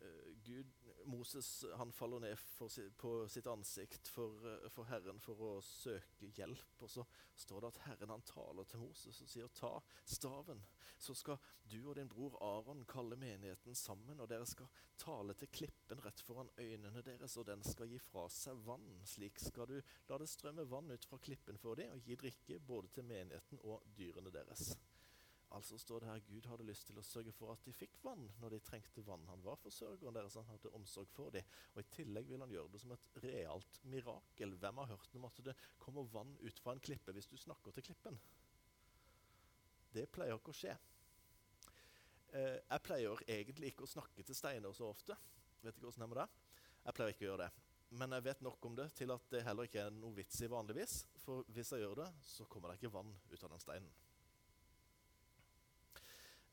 Eh, 0.00 0.34
Gud, 0.44 0.64
Moses 1.04 1.64
han 1.76 1.92
faller 1.92 2.20
ned 2.20 2.38
si, 2.68 2.90
på 2.96 3.12
sitt 3.28 3.46
ansikt 3.46 4.08
for, 4.08 4.46
eh, 4.48 4.68
for, 4.72 4.88
Herren 4.88 5.20
for 5.20 5.40
å 5.44 5.52
søke 5.64 6.30
hjelp. 6.36 6.82
Og 6.84 6.90
så 6.90 7.04
står 7.36 7.60
det 7.60 7.70
at 7.72 7.80
Herren 7.86 8.14
han 8.14 8.26
taler 8.28 8.68
til 8.68 8.82
Moses 8.82 9.20
og 9.22 9.30
sier 9.30 9.52
ta 9.56 9.72
staven, 10.04 10.62
så 10.98 11.14
skal 11.14 11.38
du 11.68 11.78
og 11.80 11.96
din 11.98 12.10
bror 12.10 12.36
Aron 12.44 12.84
kalle 12.88 13.18
menigheten 13.20 13.76
sammen, 13.78 14.20
og 14.20 14.30
dere 14.30 14.46
skal 14.48 14.70
tale 14.98 15.36
til 15.38 15.52
klippen 15.52 16.02
rett 16.04 16.22
foran 16.24 16.50
øynene 16.58 17.02
deres, 17.06 17.36
og 17.36 17.46
den 17.50 17.62
skal 17.66 17.90
gi 17.90 18.00
fra 18.02 18.26
seg 18.32 18.60
vann. 18.66 18.88
Slik 19.06 19.40
skal 19.42 19.68
du 19.70 19.76
la 20.08 20.18
det 20.18 20.30
strømme 20.30 20.66
vann 20.70 20.90
ut 20.90 21.08
fra 21.08 21.20
klippen 21.22 21.60
for 21.60 21.78
dem, 21.78 21.94
og 21.94 22.06
gi 22.06 22.18
drikke 22.18 22.60
både 22.60 22.94
til 22.94 23.08
menigheten 23.10 23.60
og 23.64 23.84
dyrene 23.98 24.32
deres. 24.34 24.72
Altså 25.58 25.78
står 25.78 26.04
det 26.04 26.08
her 26.08 26.20
Gud 26.22 26.44
hadde 26.46 26.66
lyst 26.68 26.86
til 26.86 26.98
å 27.00 27.02
sørge 27.02 27.32
for 27.34 27.50
at 27.50 27.64
de 27.66 27.72
fikk 27.74 27.96
vann 28.04 28.28
når 28.38 28.54
de 28.54 28.60
trengte 28.62 29.02
vann. 29.02 29.24
Han 29.26 29.42
var 29.42 29.58
forsørgeren 29.58 30.14
deres, 30.14 30.36
han 30.38 30.46
hadde 30.52 30.70
omsorg 30.78 31.10
for 31.10 31.34
dem. 31.34 31.48
Og 31.74 31.80
I 31.82 31.88
tillegg 31.96 32.28
vil 32.30 32.44
han 32.44 32.52
gjøre 32.54 32.70
det 32.70 32.80
som 32.82 32.92
et 32.94 33.08
realt 33.24 33.80
mirakel. 33.90 34.54
Hvem 34.62 34.78
har 34.78 34.92
hørt 34.92 35.16
om 35.18 35.26
at 35.26 35.40
det 35.48 35.56
kommer 35.82 36.06
vann 36.12 36.36
ut 36.44 36.62
fra 36.62 36.76
en 36.76 36.84
klippe 36.84 37.14
hvis 37.16 37.26
du 37.32 37.34
snakker 37.42 37.74
til 37.74 37.88
klippen? 37.90 38.20
Det 39.90 40.06
pleier 40.14 40.38
ikke 40.38 40.54
å 40.54 40.58
skje. 40.60 40.76
Eh, 42.38 42.58
jeg 42.60 42.84
pleier 42.86 43.24
egentlig 43.26 43.72
ikke 43.72 43.88
å 43.88 43.90
snakke 43.96 44.22
til 44.22 44.38
steiner 44.38 44.76
så 44.76 44.92
ofte. 44.92 45.16
Vet 45.64 45.74
ikke 45.74 45.88
hvordan 45.88 46.04
det 46.04 46.20
er 46.20 46.20
det. 46.22 46.28
Jeg 46.84 46.98
pleier 47.00 47.16
ikke 47.16 47.26
å 47.26 47.30
gjøre 47.32 47.48
det. 47.48 47.64
Men 47.98 48.14
jeg 48.14 48.28
vet 48.28 48.44
nok 48.46 48.68
om 48.68 48.76
det 48.78 48.92
til 48.94 49.10
at 49.10 49.26
det 49.32 49.42
heller 49.46 49.66
ikke 49.66 49.88
er 49.88 49.96
noe 49.96 50.14
vits 50.14 50.38
i 50.44 50.52
vanligvis. 50.52 51.00
For 51.24 51.42
hvis 51.50 51.72
jeg 51.74 51.82
gjør 51.82 52.04
det, 52.04 52.12
så 52.22 52.46
kommer 52.46 52.70
det 52.70 52.78
ikke 52.78 52.94
vann 52.94 53.10
ut 53.32 53.42
av 53.42 53.56
den 53.56 53.64
steinen. 53.64 53.90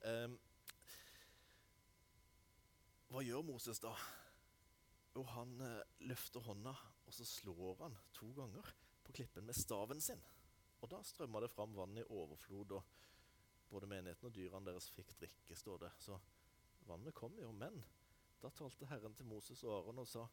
Um, 0.05 0.35
hva 3.09 3.23
gjør 3.25 3.45
Moses 3.47 3.79
da? 3.81 3.93
Jo, 5.15 5.23
han 5.33 5.55
uh, 5.63 5.81
løfter 6.05 6.43
hånda, 6.45 6.73
og 7.05 7.15
så 7.15 7.25
slår 7.25 7.79
han 7.85 7.95
to 8.13 8.29
ganger 8.37 8.69
på 9.05 9.15
klippen 9.17 9.47
med 9.47 9.57
staven 9.57 10.01
sin. 10.03 10.21
Og 10.83 10.91
da 10.91 10.99
strømmer 11.05 11.45
det 11.45 11.53
fram 11.53 11.73
vann 11.77 11.97
i 11.97 12.05
overflod, 12.13 12.75
og 12.77 13.69
både 13.71 13.89
menigheten 13.89 14.29
og 14.29 14.35
dyrene 14.35 14.69
deres 14.69 14.91
fikk 14.93 15.15
drikke, 15.17 15.57
står 15.57 15.85
det. 15.85 15.91
Så 16.03 16.19
vannet 16.85 17.15
kom 17.17 17.39
jo. 17.41 17.49
Men 17.55 17.81
da 18.41 18.51
talte 18.53 18.89
Herren 18.91 19.15
til 19.17 19.29
Moses 19.29 19.63
og 19.65 19.79
Aron 19.79 20.03
og 20.03 20.09
sa, 20.09 20.27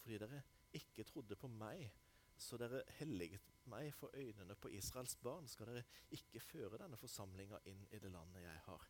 fordi 0.00 0.20
dere 0.22 0.40
ikke 0.78 1.04
trodde 1.04 1.36
på 1.36 1.50
meg, 1.52 1.90
så 2.38 2.56
dere 2.60 2.84
helliget 3.00 3.44
meg 3.68 3.90
for 3.92 4.14
øynene 4.16 4.56
på 4.56 4.70
Israels 4.72 5.18
barn, 5.20 5.48
skal 5.50 5.72
dere 5.72 5.84
ikke 6.14 6.40
føre 6.40 6.80
denne 6.80 6.96
forsamlinga 6.96 7.60
inn 7.68 7.84
i 7.90 8.00
det 8.00 8.12
landet 8.14 8.46
jeg 8.46 8.64
har. 8.70 8.88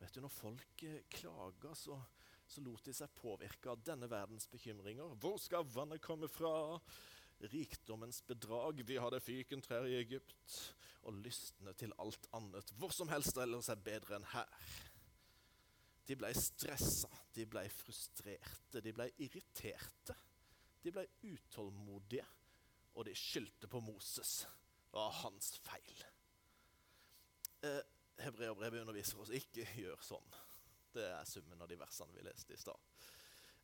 Vet 0.00 0.14
du, 0.14 0.20
Når 0.24 0.32
folk 0.32 0.66
klager, 0.80 1.06
klaga, 1.12 1.74
så, 1.76 1.96
så 2.48 2.62
lot 2.64 2.84
de 2.84 2.94
seg 2.96 3.12
påvirke 3.20 3.72
av 3.72 3.82
denne 3.84 4.08
verdens 4.10 4.48
bekymringer. 4.50 5.16
Hvor 5.20 5.38
skal 5.40 5.68
vannet 5.68 6.02
komme 6.04 6.28
fra? 6.32 6.52
Rikdommens 7.40 8.20
bedrag. 8.28 8.82
Vi 8.84 8.98
hadde 9.00 9.20
fykentrær 9.24 9.88
i 9.88 9.98
Egypt. 10.00 10.56
Og 11.08 11.16
lystne 11.24 11.72
til 11.80 11.92
alt 12.00 12.28
annet. 12.36 12.72
Hvor 12.76 12.92
som 12.92 13.08
helst 13.12 13.38
ellers 13.40 13.70
er 13.72 13.80
bedre 13.80 14.18
enn 14.18 14.28
her. 14.34 14.70
De 16.08 16.16
ble 16.18 16.32
stressa, 16.34 17.08
de 17.36 17.44
ble 17.46 17.62
frustrerte, 17.70 18.80
de 18.82 18.92
ble 18.92 19.06
irriterte. 19.22 20.16
De 20.82 20.90
ble 20.92 21.04
utålmodige, 21.28 22.24
og 22.96 23.06
de 23.06 23.14
skyldte 23.16 23.68
på 23.70 23.80
Moses. 23.84 24.40
Det 24.90 24.96
var 24.96 25.12
hans 25.20 25.52
feil 25.62 26.00
eh, 27.62 27.82
Hebreabrevet 28.24 28.84
underviser 28.84 29.22
oss 29.22 29.32
ikke 29.34 29.66
gjør 29.84 30.00
sånn. 30.04 30.36
Det 30.90 31.06
er 31.06 31.28
summen 31.28 31.60
av 31.62 31.70
de 31.70 31.78
versene 31.78 32.16
vi 32.16 32.24
leste 32.26 32.56
i 32.56 32.60
stad. 32.60 32.90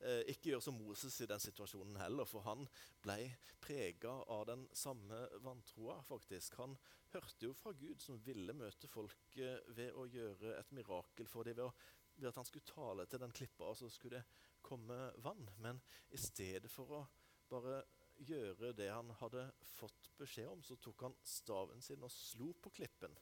Eh, 0.04 0.22
ikke 0.32 0.52
gjør 0.52 0.62
som 0.66 0.76
Moses 0.76 1.14
i 1.24 1.28
den 1.28 1.40
situasjonen 1.40 1.96
heller, 1.98 2.28
for 2.28 2.44
han 2.44 2.66
ble 3.02 3.16
prega 3.62 4.12
av 4.32 4.44
den 4.50 4.66
samme 4.76 5.22
vantroa. 5.44 6.02
faktisk. 6.04 6.58
Han 6.60 6.76
hørte 7.14 7.48
jo 7.48 7.54
fra 7.56 7.72
Gud, 7.72 8.00
som 8.00 8.20
ville 8.22 8.52
møte 8.52 8.88
folket 8.88 9.70
ved 9.76 9.92
å 9.96 10.06
gjøre 10.06 10.58
et 10.58 10.72
mirakel 10.76 11.28
for 11.30 11.48
dem. 11.48 11.56
Ved, 11.56 11.86
ved, 12.16 12.28
at 12.28 12.36
han 12.36 12.48
skulle 12.48 12.68
tale 12.68 13.06
til 13.06 13.22
den 13.24 13.32
klippa, 13.32 13.70
og 13.70 13.76
så 13.76 13.88
skulle 13.90 14.20
det 14.20 14.60
komme 14.62 15.12
vann. 15.24 15.48
Men 15.58 15.80
i 16.10 16.20
stedet 16.20 16.70
for 16.70 16.92
å 16.92 17.06
bare 17.48 17.82
gjøre 18.26 18.72
det 18.76 18.90
han 18.90 19.10
hadde 19.20 19.48
fått 19.76 20.10
beskjed 20.18 20.48
om, 20.50 20.62
så 20.64 20.76
tok 20.80 21.08
han 21.08 21.16
staven 21.24 21.82
sin 21.84 22.04
og 22.04 22.12
slo 22.12 22.52
på 22.60 22.72
klippen. 22.80 23.16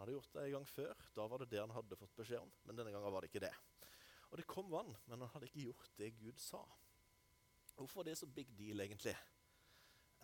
Han 0.00 0.06
hadde 0.06 0.14
gjort 0.16 0.32
det 0.32 0.42
en 0.46 0.52
gang 0.54 0.64
før. 0.64 1.00
Da 1.12 1.24
var 1.28 1.42
det 1.42 1.46
det 1.52 1.58
han 1.60 1.72
hadde 1.76 1.96
fått 2.00 2.14
beskjed 2.16 2.40
om. 2.40 2.52
Men 2.64 2.78
denne 2.78 2.92
gangen 2.94 3.12
var 3.12 3.20
det 3.20 3.28
ikke 3.28 3.42
det. 3.44 3.50
Og 4.30 4.38
det 4.40 4.46
kom 4.48 4.70
vann, 4.72 4.94
men 5.04 5.20
han 5.20 5.28
hadde 5.34 5.50
ikke 5.50 5.66
gjort 5.66 5.90
det 5.98 6.08
Gud 6.16 6.40
sa. 6.40 6.62
Hvorfor 7.76 8.00
er 8.00 8.08
det 8.08 8.14
så 8.16 8.28
big 8.32 8.48
deal, 8.56 8.80
egentlig? 8.80 9.12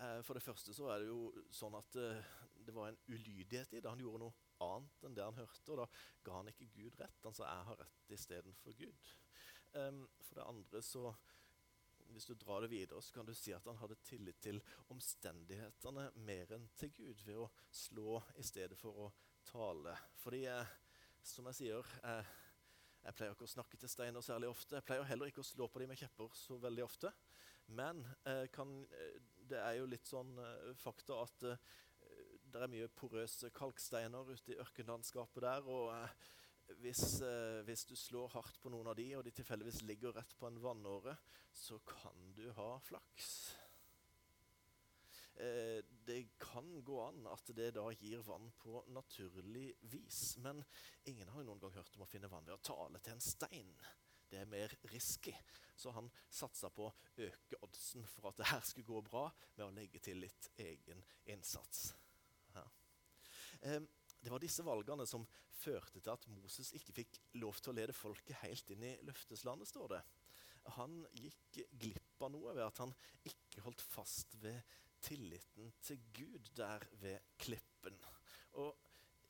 Eh, 0.00 0.22
for 0.24 0.32
det 0.32 0.44
første 0.46 0.72
så 0.72 0.88
er 0.94 1.04
det 1.04 1.10
jo 1.10 1.28
sånn 1.52 1.76
at 1.76 1.98
eh, 2.00 2.32
det 2.64 2.72
var 2.72 2.88
en 2.88 2.98
ulydighet 3.04 3.76
i 3.76 3.82
det. 3.82 3.90
Han 3.92 4.00
gjorde 4.00 4.22
noe 4.24 4.64
annet 4.64 5.04
enn 5.04 5.20
det 5.20 5.28
han 5.28 5.36
hørte, 5.42 5.68
og 5.74 5.82
da 5.82 5.86
ga 6.24 6.38
han 6.38 6.48
ikke 6.54 6.70
Gud 6.72 6.96
rett. 7.02 7.20
Han 7.28 7.36
sa 7.36 7.44
'jeg 7.44 7.68
har 7.68 7.80
rett' 7.82 8.16
istedenfor 8.16 8.80
Gud. 8.80 9.12
Um, 9.76 10.06
for 10.24 10.40
det 10.40 10.48
andre 10.48 10.82
så 10.82 11.12
hvis 12.14 12.28
du 12.30 12.34
drar 12.34 12.64
det 12.64 12.70
videre, 12.72 13.02
så 13.02 13.14
kan 13.14 13.26
du 13.26 13.34
si 13.36 13.52
at 13.54 13.64
han 13.68 13.78
hadde 13.80 13.98
tillit 14.06 14.40
til 14.42 14.60
omstendighetene 14.92 16.10
mer 16.26 16.52
enn 16.56 16.66
til 16.78 16.92
Gud 16.96 17.22
ved 17.26 17.40
å 17.44 17.50
slå 17.70 18.20
i 18.40 18.44
stedet 18.46 18.78
for 18.80 19.06
å 19.06 19.08
tale. 19.46 19.96
Fordi, 20.22 20.44
eh, 20.50 20.74
som 21.22 21.48
jeg 21.50 21.60
sier 21.62 21.96
eh, 22.04 22.34
Jeg 23.06 23.14
pleier 23.14 23.34
ikke 23.36 23.46
å 23.46 23.50
snakke 23.50 23.78
til 23.78 23.90
steiner 23.90 24.20
særlig 24.24 24.48
ofte. 24.50 24.74
Jeg 24.74 24.82
pleier 24.82 25.04
heller 25.06 25.28
ikke 25.30 25.38
å 25.38 25.46
slå 25.46 25.68
på 25.70 25.78
dem 25.78 25.92
med 25.92 26.00
kjepper 26.00 26.32
så 26.34 26.56
veldig 26.58 26.82
ofte. 26.82 27.12
Men 27.66 28.00
eh, 28.26 28.48
kan, 28.50 28.80
eh, 28.90 29.20
det 29.46 29.60
er 29.62 29.76
jo 29.78 29.86
litt 29.86 30.08
sånn 30.10 30.32
eh, 30.42 30.72
fakta 30.80 31.20
at 31.22 31.44
eh, 31.46 31.76
det 32.50 32.64
er 32.64 32.72
mye 32.72 32.88
porøse 32.98 33.52
kalksteiner 33.54 34.32
ute 34.32 34.54
i 34.54 34.58
ørkenlandskapet 34.62 35.46
der. 35.46 35.70
og 35.70 35.92
hvis, 36.82 37.20
hvis, 37.66 37.84
du 37.88 37.94
slår 37.96 38.32
hardt 38.34 38.58
på 38.62 38.70
noen 38.72 38.90
av 38.90 38.96
de, 38.98 39.06
og 39.18 39.24
de 39.26 39.34
tilfeldigvis 39.34 39.84
ligger 39.88 40.16
rett 40.16 40.34
på 40.38 40.48
en 40.48 40.58
vannåre, 40.62 41.16
så 41.54 41.78
kan 41.86 42.32
du 42.36 42.48
ha 42.56 42.74
flaks. 42.84 43.30
Eh, 45.36 45.84
det 46.04 46.28
kan 46.38 46.84
gå 46.84 47.00
an 47.02 47.26
at 47.28 47.50
det 47.56 47.70
da 47.76 47.84
gir 47.92 48.22
vann 48.24 48.48
på 48.56 48.80
naturlig 48.88 49.74
vis. 49.80 50.36
Men 50.40 50.62
ingen 51.04 51.28
har 51.28 51.42
jo 51.42 51.50
noen 51.50 51.60
gang 51.60 51.74
hørt 51.76 51.96
om 51.96 52.06
å 52.06 52.08
finne 52.08 52.30
vann 52.32 52.46
ved 52.46 52.56
å 52.56 52.64
tale 52.64 53.00
til 53.04 53.16
en 53.16 53.24
stein. 53.24 53.74
Det 54.30 54.40
er 54.40 54.48
mer 54.48 54.72
risky. 54.92 55.34
Så 55.76 55.92
han 55.92 56.08
satsa 56.32 56.70
på 56.72 56.88
å 56.88 56.94
øke 57.20 57.60
oddsen 57.66 58.06
for 58.08 58.30
at 58.30 58.40
det 58.40 58.48
her 58.48 58.64
skulle 58.64 58.88
gå 58.88 59.02
bra, 59.04 59.26
med 59.58 59.66
å 59.66 59.74
legge 59.76 60.00
til 60.00 60.22
litt 60.24 60.48
egen 60.56 61.04
innsats. 61.28 61.90
Ja. 62.56 62.64
Det 63.60 64.32
var 64.32 64.40
disse 64.40 64.64
valgene 64.64 65.04
som 65.06 65.26
førte 65.56 66.00
til 66.00 66.12
at 66.12 66.26
Moses 66.32 66.72
ikke 66.76 66.94
fikk 67.00 67.20
lov 67.40 67.58
til 67.60 67.72
å 67.72 67.76
lede 67.78 67.96
folket 67.96 68.40
helt 68.42 68.72
inn 68.74 68.84
i 68.86 68.94
løfteslandet, 69.08 69.70
står 69.70 69.96
det. 69.96 70.02
Han 70.76 70.98
gikk 71.14 71.60
glipp 71.78 72.24
av 72.26 72.32
noe 72.34 72.54
ved 72.56 72.64
at 72.66 72.82
han 72.82 72.94
ikke 73.28 73.62
holdt 73.66 73.84
fast 73.86 74.34
ved 74.42 74.58
tilliten 75.04 75.70
til 75.84 76.02
Gud 76.16 76.50
der 76.58 76.82
ved 77.00 77.22
klippen. 77.38 77.98
Og 78.58 78.74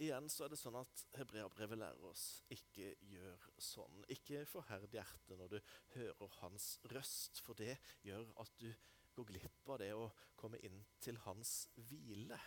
igjen 0.01 0.29
så 0.33 0.47
er 0.47 0.53
det 0.53 0.61
sånn 0.61 0.79
at 0.81 1.05
Hebreabrevet 1.19 1.81
lærer 1.81 2.09
oss 2.09 2.27
ikke 2.53 2.95
gjør 3.11 3.49
sånn. 3.61 4.05
Ikke 4.13 4.45
forherd 4.49 4.93
hjertet 4.95 5.37
når 5.41 5.57
du 5.57 5.73
hører 5.97 6.37
hans 6.41 6.77
røst, 6.93 7.43
for 7.45 7.59
det 7.59 7.77
gjør 8.07 8.29
at 8.43 8.55
du 8.61 8.71
går 9.17 9.31
glipp 9.33 9.73
av 9.73 9.81
det 9.81 9.93
å 9.97 10.11
komme 10.37 10.61
inn 10.65 10.83
til 11.03 11.19
hans 11.25 11.67
hvile. 11.89 12.39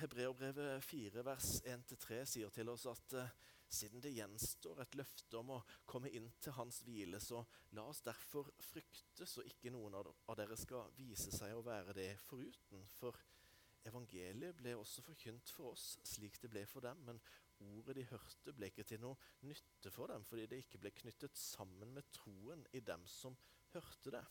Hebreabrevet 0.00 0.84
4 0.84 1.24
vers 1.24 1.50
1-3 1.64 2.22
sier 2.28 2.50
til 2.54 2.68
oss 2.72 2.86
at 2.90 3.14
uh, 3.16 3.30
siden 3.68 4.02
det 4.02 4.12
gjenstår 4.14 4.82
et 4.82 4.96
løfte 4.98 5.38
om 5.40 5.54
å 5.56 5.62
komme 5.88 6.10
inn 6.14 6.28
til 6.42 6.54
hans 6.56 6.82
hvile, 6.86 7.20
så 7.20 7.42
la 7.76 7.86
oss 7.90 8.02
derfor 8.06 8.50
frykte 8.62 9.26
så 9.26 9.44
ikke 9.46 9.72
noen 9.74 9.96
av 9.98 10.36
dere 10.38 10.58
skal 10.58 10.92
vise 10.98 11.32
seg 11.34 11.54
å 11.56 11.64
være 11.66 11.96
det 11.96 12.12
foruten. 12.28 12.84
For 12.94 13.18
evangeliet 13.86 14.56
ble 14.58 14.76
også 14.78 15.04
forkynt 15.06 15.50
for 15.54 15.72
oss 15.74 15.96
slik 16.06 16.38
det 16.42 16.50
ble 16.52 16.64
for 16.70 16.86
dem, 16.86 17.02
men 17.08 17.20
ordet 17.72 17.96
de 17.98 18.06
hørte, 18.10 18.54
ble 18.54 18.70
ikke 18.70 18.86
til 18.86 19.02
noe 19.02 19.18
nytte 19.48 19.92
for 19.94 20.12
dem, 20.12 20.24
fordi 20.28 20.46
det 20.50 20.62
ikke 20.62 20.80
ble 20.82 20.94
knyttet 21.02 21.38
sammen 21.40 21.94
med 21.96 22.10
troen 22.14 22.66
i 22.76 22.82
dem 22.84 23.06
som 23.10 23.36
hørte 23.74 24.14
det. 24.18 24.24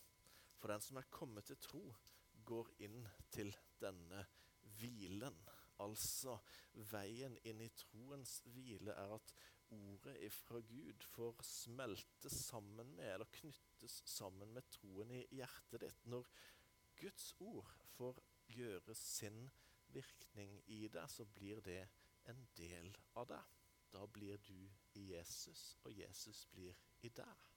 For 0.61 0.71
den 0.71 0.83
som 0.83 0.99
er 0.99 1.11
kommet 1.11 1.49
til 1.49 1.59
tro, 1.61 1.83
går 2.45 2.71
inn 2.85 3.01
til 3.33 3.51
denne 3.81 4.21
hvilen. 4.77 5.37
Altså, 5.83 6.37
veien 6.91 7.35
inn 7.43 7.61
i 7.63 7.71
troens 7.75 8.37
hvile 8.53 8.93
er 8.95 9.15
at 9.17 9.33
ordet 9.75 10.15
ifra 10.23 10.61
Gud 10.69 11.03
får 11.15 11.41
smelte 11.43 12.29
sammen 12.31 12.93
med, 12.95 13.13
eller 13.13 13.31
knyttes 13.39 14.01
sammen 14.07 14.53
med 14.55 14.67
troen 14.77 15.11
i 15.11 15.25
hjertet 15.35 15.83
ditt. 15.83 16.05
Når 16.05 16.29
Guds 17.01 17.33
ord 17.43 17.73
får 17.97 18.21
gjøre 18.55 18.95
sin 18.95 19.49
virkning 19.91 20.61
i 20.71 20.85
deg, 20.87 21.09
så 21.11 21.25
blir 21.25 21.61
det 21.65 21.81
en 22.31 22.47
del 22.57 22.93
av 23.15 23.27
deg. 23.33 23.51
Da 23.95 24.05
blir 24.11 24.39
du 24.47 24.57
i 24.99 25.09
Jesus, 25.13 25.75
og 25.83 25.93
Jesus 25.95 26.45
blir 26.51 26.75
i 27.01 27.11
deg. 27.15 27.54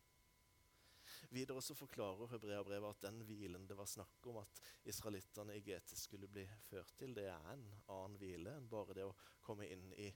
Videre 1.35 1.63
så 1.63 1.75
forklarer 1.77 2.31
Hebreabrevet 2.33 2.97
at 2.97 3.07
den 3.09 3.23
hvilen 3.29 3.67
det 3.69 3.77
var 3.79 3.89
snakk 3.91 4.27
om 4.31 4.41
at 4.43 4.63
israelittene 4.89 5.57
i 5.59 5.63
GT 5.65 5.95
skulle 5.99 6.31
bli 6.31 6.47
ført 6.69 6.95
til, 6.99 7.15
det 7.17 7.27
er 7.31 7.51
en 7.53 7.65
annen 7.93 8.19
hvile 8.21 8.57
enn 8.57 8.71
bare 8.71 8.97
det 8.97 9.07
å 9.09 9.17
komme 9.45 9.69
inn 9.69 9.91
i 9.99 10.09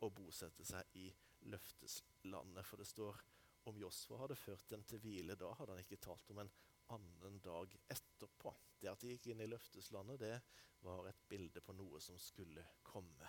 og 0.00 0.14
bosette 0.16 0.64
seg 0.64 0.96
i 1.00 1.08
løfteslandet. 1.52 2.64
For 2.66 2.80
det 2.80 2.88
står 2.88 3.20
om 3.68 3.78
Josfa 3.80 4.18
hadde 4.22 4.38
ført 4.38 4.68
dem 4.72 4.84
til 4.88 5.02
hvile, 5.02 5.36
da 5.36 5.52
hadde 5.58 5.74
han 5.74 5.82
ikke 5.82 6.00
talt 6.00 6.32
om 6.32 6.40
en 6.42 6.52
annen 6.94 7.38
dag 7.44 7.76
etterpå. 7.92 8.54
Det 8.80 8.90
at 8.90 9.02
de 9.02 9.14
gikk 9.14 9.30
inn 9.32 9.44
i 9.44 9.50
løfteslandet, 9.50 10.22
det 10.22 10.40
var 10.86 11.08
et 11.08 11.28
bilde 11.28 11.60
på 11.64 11.76
noe 11.76 12.00
som 12.02 12.18
skulle 12.20 12.64
komme. 12.82 13.28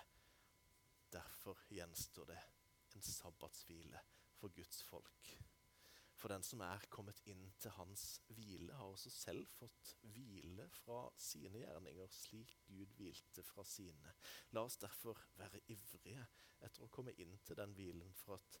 Derfor 1.12 1.60
gjenstår 1.68 2.32
det 2.32 2.40
en 2.96 3.04
sabbatshvile 3.04 4.00
for 4.38 4.54
Guds 4.56 4.80
folk. 4.88 5.34
For 6.22 6.30
den 6.30 6.44
som 6.46 6.60
er 6.62 6.84
kommet 6.86 7.18
inn 7.26 7.48
til 7.58 7.72
hans 7.74 8.20
hvile, 8.30 8.76
har 8.78 8.92
også 8.92 9.10
selv 9.10 9.48
fått 9.56 9.96
hvile 10.14 10.68
fra 10.70 11.00
sine 11.18 11.64
gjerninger, 11.64 12.12
slik 12.14 12.52
Gud 12.68 12.92
hvilte 12.94 13.42
fra 13.42 13.64
sine. 13.66 14.12
La 14.54 14.62
oss 14.62 14.78
derfor 14.78 15.18
være 15.40 15.64
ivrige 15.74 16.22
etter 16.62 16.86
å 16.86 16.90
komme 16.94 17.16
inn 17.18 17.34
til 17.42 17.58
den 17.58 17.74
hvilen, 17.74 18.14
for 18.14 18.38
at 18.38 18.60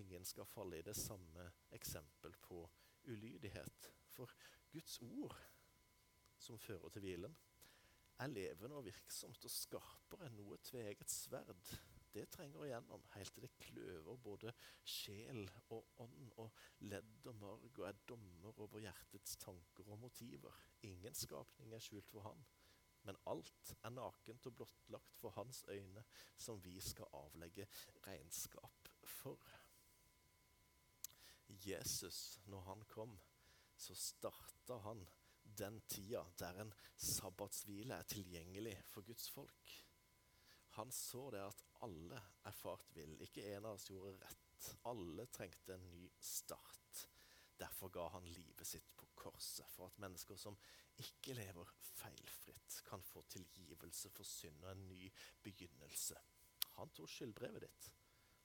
ingen 0.00 0.26
skal 0.26 0.50
falle 0.50 0.80
i 0.80 0.86
det 0.88 0.96
samme 0.98 1.46
eksempel 1.78 2.34
på 2.42 2.64
ulydighet. 3.06 3.92
For 4.10 4.34
Guds 4.74 4.98
ord, 5.06 5.38
som 6.42 6.58
fører 6.58 6.90
til 6.90 7.06
hvilen, 7.06 7.38
er 8.18 8.34
levende 8.34 8.80
og 8.80 8.88
virksomt 8.88 9.46
og 9.46 9.54
skarpere 9.54 10.26
enn 10.26 10.40
noe 10.40 10.58
tveget 10.66 11.12
sverd 11.12 11.70
det 12.16 12.26
trenger 12.32 12.64
igjennom 12.64 13.02
helt 13.14 13.34
til 13.36 13.44
det 13.44 13.52
kløver 13.60 14.20
både 14.24 14.52
sjel 14.88 15.42
og 15.74 16.00
ånd 16.04 16.30
og 16.40 16.62
ledd 16.88 17.28
og 17.28 17.36
marg 17.42 17.80
og 17.80 17.88
er 17.88 17.98
dommer 18.08 18.60
over 18.64 18.80
hjertets 18.80 19.36
tanker 19.42 19.90
og 19.92 20.00
motiver. 20.06 20.56
Ingen 20.88 21.14
skapning 21.14 21.74
er 21.76 21.84
skjult 21.84 22.08
for 22.08 22.24
han, 22.28 22.40
men 23.04 23.20
alt 23.30 23.74
er 23.82 23.94
nakent 23.94 24.48
og 24.48 24.56
blottlagt 24.58 25.20
for 25.20 25.36
hans 25.36 25.62
øyne, 25.68 26.04
som 26.38 26.62
vi 26.64 26.78
skal 26.80 27.12
avlegge 27.20 27.68
regnskap 28.06 28.90
for. 29.04 29.52
Jesus, 31.66 32.40
når 32.46 32.60
han 32.70 32.82
kom, 32.90 33.18
så 33.76 33.94
starta 33.94 34.80
han 34.88 35.04
den 35.58 35.80
tida 35.88 36.24
der 36.38 36.62
en 36.64 36.72
sabbatshvile 36.96 37.94
er 37.94 38.08
tilgjengelig 38.10 38.76
for 38.90 39.06
Guds 39.06 39.30
folk. 39.30 39.85
Han 40.76 40.92
så 40.92 41.30
det 41.32 41.40
at 41.40 41.62
alle 41.86 42.18
erfart 42.44 42.90
vill. 42.96 43.14
Ikke 43.24 43.46
en 43.54 43.64
av 43.64 43.78
oss 43.78 43.88
gjorde 43.88 44.18
rett. 44.20 44.72
Alle 44.90 45.24
trengte 45.32 45.72
en 45.74 45.86
ny 45.88 46.02
start. 46.20 47.06
Derfor 47.56 47.88
ga 47.88 48.08
han 48.12 48.28
livet 48.28 48.68
sitt 48.68 48.90
på 48.96 49.08
korset, 49.16 49.64
for 49.72 49.88
at 49.88 50.00
mennesker 50.04 50.36
som 50.36 50.58
ikke 51.00 51.36
lever 51.36 51.72
feilfritt, 51.80 52.80
kan 52.84 53.04
få 53.04 53.22
tilgivelse 53.32 54.12
for 54.12 54.28
synd 54.28 54.64
og 54.64 54.74
en 54.74 54.84
ny 54.90 55.08
begynnelse. 55.44 56.20
Han 56.76 56.92
tok 56.92 57.08
skyldbrevet 57.08 57.64
ditt. 57.64 57.90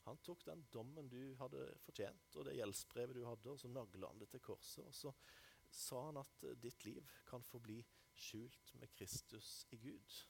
Han 0.08 0.24
tok 0.24 0.46
den 0.48 0.64
dommen 0.74 1.12
du 1.12 1.36
hadde 1.40 1.68
fortjent, 1.84 2.36
og 2.40 2.48
det 2.48 2.56
gjeldsbrevet 2.58 3.20
du 3.20 3.26
hadde, 3.28 3.52
og 3.52 3.60
så 3.60 3.70
nagla 3.70 4.10
han 4.10 4.24
det 4.24 4.32
til 4.32 4.44
korset. 4.48 4.88
Og 4.88 4.96
så 4.96 5.12
sa 5.84 6.06
han 6.08 6.24
at 6.24 6.48
ditt 6.64 6.88
liv 6.88 7.12
kan 7.28 7.44
få 7.44 7.60
bli 7.60 7.82
skjult 8.16 8.72
med 8.80 8.96
Kristus 8.96 9.66
i 9.76 9.84
Gud. 9.84 10.22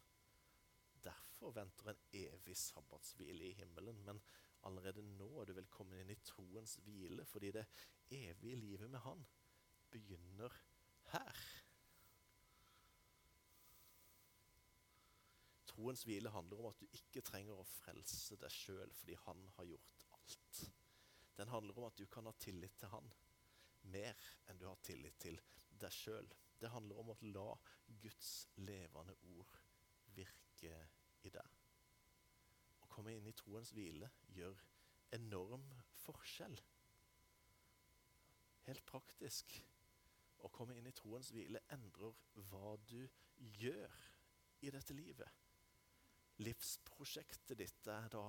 Derfor 1.03 1.53
venter 1.55 1.91
en 1.91 2.03
evig 2.13 2.57
sabbatshvile 2.57 3.47
i 3.49 3.55
himmelen. 3.57 4.03
Men 4.05 4.21
allerede 4.67 5.03
nå 5.17 5.29
er 5.41 5.49
du 5.49 5.55
velkommen 5.57 6.01
inn 6.01 6.13
i 6.13 6.19
troens 6.25 6.77
hvile, 6.85 7.25
fordi 7.25 7.51
det 7.57 7.65
evige 8.11 8.59
livet 8.59 8.91
med 8.91 9.03
Han 9.07 9.25
begynner 9.91 10.55
her. 11.13 11.41
Troens 15.71 16.03
hvile 16.05 16.29
handler 16.29 16.59
om 16.59 16.69
at 16.69 16.83
du 16.83 16.99
ikke 16.99 17.23
trenger 17.25 17.57
å 17.57 17.67
frelse 17.79 18.37
deg 18.37 18.53
sjøl 18.53 18.91
fordi 18.99 19.17
Han 19.25 19.47
har 19.57 19.69
gjort 19.71 20.05
alt. 20.17 20.63
Den 21.39 21.49
handler 21.49 21.79
om 21.79 21.87
at 21.87 21.97
du 21.97 22.05
kan 22.11 22.27
ha 22.27 22.35
tillit 22.37 22.75
til 22.79 22.91
Han 22.91 23.07
mer 23.89 24.17
enn 24.49 24.59
du 24.59 24.67
har 24.67 24.79
tillit 24.85 25.17
til 25.21 25.39
deg 25.81 25.93
sjøl. 25.95 26.27
Det 26.59 26.69
handler 26.69 27.01
om 27.01 27.13
å 27.13 27.17
la 27.33 27.49
Guds 28.03 28.31
levende 28.61 29.15
ord 29.33 29.57
virke 30.15 30.50
i 30.67 31.31
det. 31.33 31.45
Å 32.81 32.89
komme 32.91 33.15
inn 33.15 33.27
i 33.29 33.35
troens 33.37 33.73
hvile 33.75 34.09
gjør 34.35 34.59
enorm 35.17 35.65
forskjell. 36.03 36.57
Helt 38.67 38.85
praktisk. 38.87 39.57
Å 40.41 40.49
komme 40.53 40.77
inn 40.77 40.89
i 40.89 40.95
troens 40.97 41.31
hvile 41.33 41.61
endrer 41.73 42.15
hva 42.49 42.75
du 42.89 43.01
gjør 43.61 43.99
i 44.65 44.71
dette 44.73 44.95
livet. 44.97 45.41
Livsprosjektet 46.41 47.59
ditt 47.59 47.89
er 47.91 48.07
da 48.13 48.25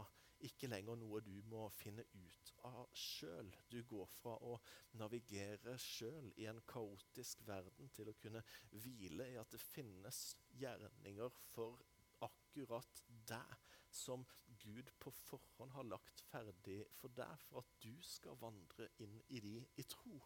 ikke 0.46 0.68
lenger 0.68 0.98
noe 0.98 1.20
du 1.22 1.34
må 1.48 1.68
finne 1.76 2.02
ut 2.12 2.52
av 2.66 2.88
sjøl. 2.98 3.50
Du 3.70 3.78
går 3.88 4.08
fra 4.18 4.34
å 4.42 4.56
navigere 4.98 5.76
sjøl 5.80 6.32
i 6.42 6.48
en 6.50 6.60
kaotisk 6.68 7.44
verden 7.46 7.92
til 7.94 8.10
å 8.10 8.16
kunne 8.18 8.42
hvile 8.72 9.28
i 9.30 9.38
at 9.40 9.54
det 9.54 9.62
finnes 9.62 10.24
gjerninger 10.58 11.30
for 11.52 11.78
akkurat 12.26 13.02
deg, 13.28 13.56
som 13.92 14.24
Gud 14.62 14.88
på 15.00 15.10
forhånd 15.12 15.74
har 15.74 15.88
lagt 15.88 16.22
ferdig 16.30 16.78
for 16.96 17.12
deg, 17.16 17.32
for 17.48 17.60
at 17.60 17.74
du 17.84 17.92
skal 18.06 18.38
vandre 18.40 18.88
inn 19.04 19.18
i 19.28 19.40
de 19.44 19.58
i 19.80 19.84
tro. 19.88 20.16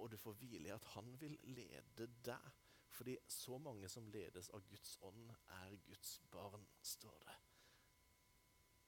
Og 0.00 0.10
du 0.10 0.16
får 0.18 0.38
hvile 0.40 0.70
i 0.70 0.74
at 0.74 0.88
han 0.94 1.12
vil 1.20 1.36
lede 1.56 2.08
deg. 2.24 2.52
Fordi 2.92 3.16
så 3.28 3.56
mange 3.58 3.88
som 3.88 4.08
ledes 4.12 4.50
av 4.52 4.64
Guds 4.68 4.98
ånd, 5.00 5.30
er 5.62 5.76
Guds 5.86 6.18
barn, 6.30 6.66
står 6.82 7.18
det. 7.24 7.36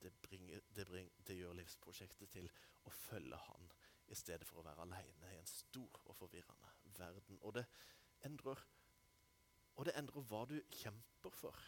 Det, 0.03 0.13
bringer, 0.27 0.61
det, 0.77 0.85
bringer, 0.85 1.23
det 1.25 1.39
gjør 1.39 1.57
livsprosjektet 1.57 2.33
til 2.35 2.51
å 2.85 2.93
følge 2.93 3.39
Han 3.47 3.71
i 4.13 4.17
stedet 4.19 4.45
for 4.45 4.61
å 4.61 4.67
være 4.67 4.85
alene 4.85 5.31
i 5.33 5.39
en 5.41 5.49
stor 5.49 6.01
og 6.05 6.17
forvirrende 6.19 6.73
verden. 6.99 7.39
Og 7.41 7.55
det 7.57 7.65
endrer, 8.29 8.61
og 9.75 9.89
det 9.89 9.97
endrer 9.99 10.27
hva 10.29 10.45
du 10.51 10.59
kjemper 10.83 11.35
for. 11.35 11.65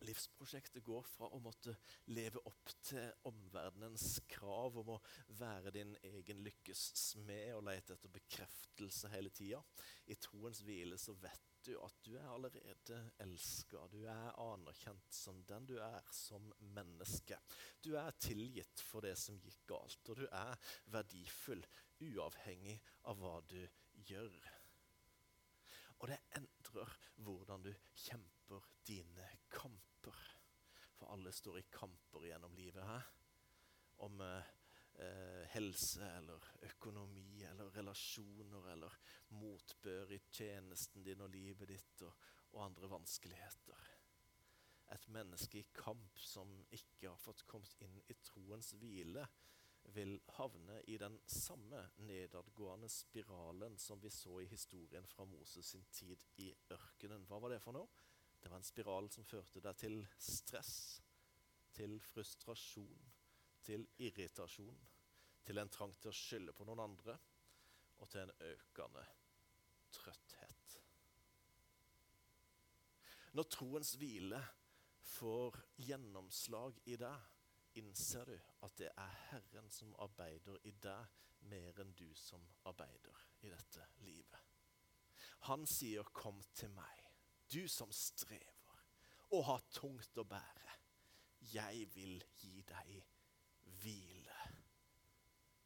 livsprosjektet 0.00 0.80
går 0.84 1.04
fra 1.04 1.28
å 1.28 1.38
måtte 1.44 1.74
leve 2.16 2.40
opp 2.48 2.70
til 2.88 3.26
omverdenens 3.28 4.22
krav 4.32 4.78
om 4.80 4.94
å 4.94 5.00
være 5.36 5.72
din 5.74 5.92
egen 6.08 6.40
lykkes 6.46 6.84
smed 6.96 7.52
og 7.58 7.66
lete 7.68 7.98
etter 7.98 8.12
bekreftelse 8.14 9.10
hele 9.12 9.32
tida. 9.36 9.60
I 10.08 10.16
troens 10.16 10.62
hvile 10.64 10.96
så 10.98 11.12
vet 11.20 11.50
du 11.68 11.74
at 11.84 11.98
du 12.06 12.14
er 12.16 12.28
allerede 12.32 13.00
elska. 13.20 13.84
Du 13.92 13.98
er 14.08 14.40
anerkjent 14.40 15.12
som 15.12 15.42
den 15.48 15.68
du 15.68 15.76
er 15.84 16.00
som 16.16 16.48
menneske. 16.72 17.36
Du 17.84 17.92
er 18.00 18.16
tilgitt 18.24 18.80
for 18.88 19.04
det 19.04 19.16
som 19.20 19.38
gikk 19.44 19.66
galt, 19.68 20.00
og 20.08 20.22
du 20.22 20.26
er 20.30 20.56
verdifull 20.94 21.62
uavhengig 22.00 22.80
av 23.12 23.20
hva 23.20 23.36
du 23.52 23.60
gjør. 24.08 24.59
Og 26.00 26.08
det 26.08 26.20
endrer 26.38 26.94
hvordan 27.20 27.64
du 27.64 27.72
kjemper 27.92 28.68
dine 28.88 29.26
kamper. 29.52 30.20
For 30.96 31.12
alle 31.12 31.32
står 31.32 31.60
i 31.60 31.68
kamper 31.72 32.24
gjennom 32.28 32.56
livet 32.56 32.86
her. 32.88 33.06
Om 34.04 34.22
eh, 34.24 34.50
eh, 35.04 35.44
helse 35.54 36.08
eller 36.16 36.50
økonomi 36.70 37.42
eller 37.44 37.72
relasjoner 37.76 38.70
eller 38.72 38.96
motbør 39.36 40.14
i 40.16 40.20
tjenesten 40.32 41.04
din 41.04 41.24
og 41.24 41.32
livet 41.34 41.68
ditt 41.68 42.04
og, 42.08 42.16
og 42.54 42.64
andre 42.70 42.90
vanskeligheter. 42.96 43.90
Et 44.90 45.08
menneske 45.14 45.60
i 45.60 45.68
kamp 45.76 46.18
som 46.18 46.50
ikke 46.74 47.12
har 47.12 47.20
fått 47.20 47.44
kommet 47.46 47.76
inn 47.84 48.00
i 48.10 48.16
troens 48.24 48.72
hvile, 48.80 49.26
vil 49.94 50.20
havne 50.36 50.80
i 50.92 50.96
den 51.00 51.16
samme 51.26 51.80
nedadgående 52.06 52.88
spiralen 52.88 53.78
som 53.78 54.00
vi 54.00 54.10
så 54.10 54.40
i 54.40 54.48
historien 54.50 55.06
fra 55.06 55.24
Moses 55.24 55.72
sin 55.72 55.84
tid 55.92 56.24
i 56.44 56.50
ørkenen. 56.70 57.26
Hva 57.26 57.40
var 57.42 57.54
det 57.54 57.62
for 57.62 57.76
noe? 57.76 57.88
Det 58.40 58.48
var 58.48 58.60
en 58.60 58.66
spiral 58.66 59.10
som 59.12 59.26
førte 59.28 59.60
deg 59.60 59.76
til 59.76 59.98
stress, 60.16 60.74
til 61.76 61.98
frustrasjon, 62.00 63.10
til 63.64 63.84
irritasjon, 64.00 64.78
til 65.44 65.60
en 65.60 65.72
trang 65.72 65.92
til 66.00 66.12
å 66.12 66.16
skylde 66.16 66.54
på 66.56 66.64
noen 66.68 66.84
andre 66.86 67.16
og 68.00 68.08
til 68.08 68.24
en 68.24 68.32
økende 68.46 69.04
trøtthet. 69.92 70.76
Når 73.36 73.46
troens 73.52 73.92
hvile 74.00 74.40
får 75.12 75.58
gjennomslag 75.84 76.80
i 76.90 76.96
deg, 76.98 77.28
innser 77.78 78.24
du 78.24 78.36
at 78.62 78.76
det 78.78 78.90
er 78.96 79.16
Herren 79.30 79.70
som 79.70 79.94
arbeider 80.02 80.58
i 80.66 80.72
deg, 80.82 81.18
mer 81.50 81.80
enn 81.80 81.92
du 81.96 82.08
som 82.18 82.42
arbeider 82.68 83.20
i 83.46 83.50
dette 83.52 83.86
livet. 84.04 84.40
Han 85.48 85.66
sier, 85.66 86.02
'Kom 86.02 86.42
til 86.54 86.70
meg, 86.70 87.04
du 87.52 87.68
som 87.68 87.92
strever 87.92 88.84
og 89.30 89.44
har 89.44 89.62
tungt 89.70 90.18
å 90.18 90.24
bære. 90.24 90.76
Jeg 91.40 91.94
vil 91.94 92.24
gi 92.36 92.62
deg 92.62 93.04
hvile.' 93.82 94.50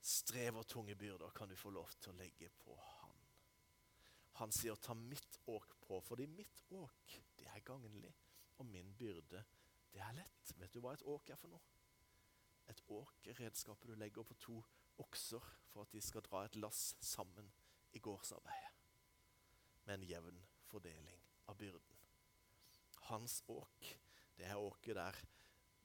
Strev 0.00 0.56
og 0.56 0.66
tunge 0.66 0.94
byrder 0.94 1.30
kan 1.30 1.48
du 1.48 1.56
få 1.56 1.70
lov 1.70 1.90
til 2.00 2.12
å 2.12 2.16
legge 2.16 2.50
på 2.50 2.76
Han. 2.76 3.20
Han 4.32 4.52
sier, 4.52 4.74
'Ta 4.74 4.94
mitt 4.94 5.38
åk 5.46 5.80
på', 5.80 6.00
fordi 6.00 6.26
mitt 6.26 6.62
åk, 6.70 7.22
det 7.38 7.46
er 7.46 7.60
gagnlig, 7.60 8.14
og 8.58 8.66
min 8.66 8.94
byrde, 8.94 9.44
det 9.92 10.00
er 10.00 10.12
lett. 10.12 10.52
Vet 10.58 10.74
du 10.74 10.80
hva 10.80 10.92
et 10.92 11.02
åk 11.02 11.30
er 11.30 11.36
for 11.36 11.48
noe? 11.48 11.73
Et 12.70 12.80
åk 12.88 13.26
er 13.28 13.40
redskapet 13.40 13.90
du 13.90 13.94
legger 13.98 14.26
på 14.26 14.36
to 14.40 14.56
okser 15.02 15.44
for 15.70 15.84
at 15.84 15.92
de 15.92 16.00
skal 16.02 16.24
dra 16.24 16.44
et 16.44 16.56
lass 16.56 16.94
sammen 17.04 17.50
i 17.92 18.00
gårdsarbeidet. 18.02 18.72
Med 19.84 19.94
en 19.94 20.08
jevn 20.08 20.40
fordeling 20.70 21.20
av 21.46 21.58
byrden. 21.60 22.00
Hans 23.10 23.42
åk, 23.52 23.90
det 24.38 24.48
er 24.48 24.60
åket 24.60 24.96
der 24.96 25.18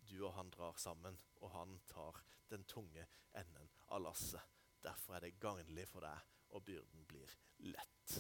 du 0.10 0.24
og 0.24 0.34
han 0.34 0.50
drar 0.50 0.78
sammen, 0.82 1.18
og 1.44 1.52
han 1.54 1.76
tar 1.88 2.18
den 2.50 2.64
tunge 2.64 3.06
enden 3.38 3.70
av 3.94 4.02
lasset. 4.02 4.42
Derfor 4.82 5.16
er 5.16 5.26
det 5.26 5.40
gagnlig 5.40 5.86
for 5.90 6.02
deg, 6.02 6.24
og 6.56 6.64
byrden 6.66 7.06
blir 7.06 7.36
lett. 7.68 8.16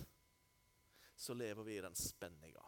Så 1.15 1.33
lever 1.33 1.65
vi 1.65 1.77
i 1.77 1.81
den 1.81 1.95
spenninga 1.97 2.65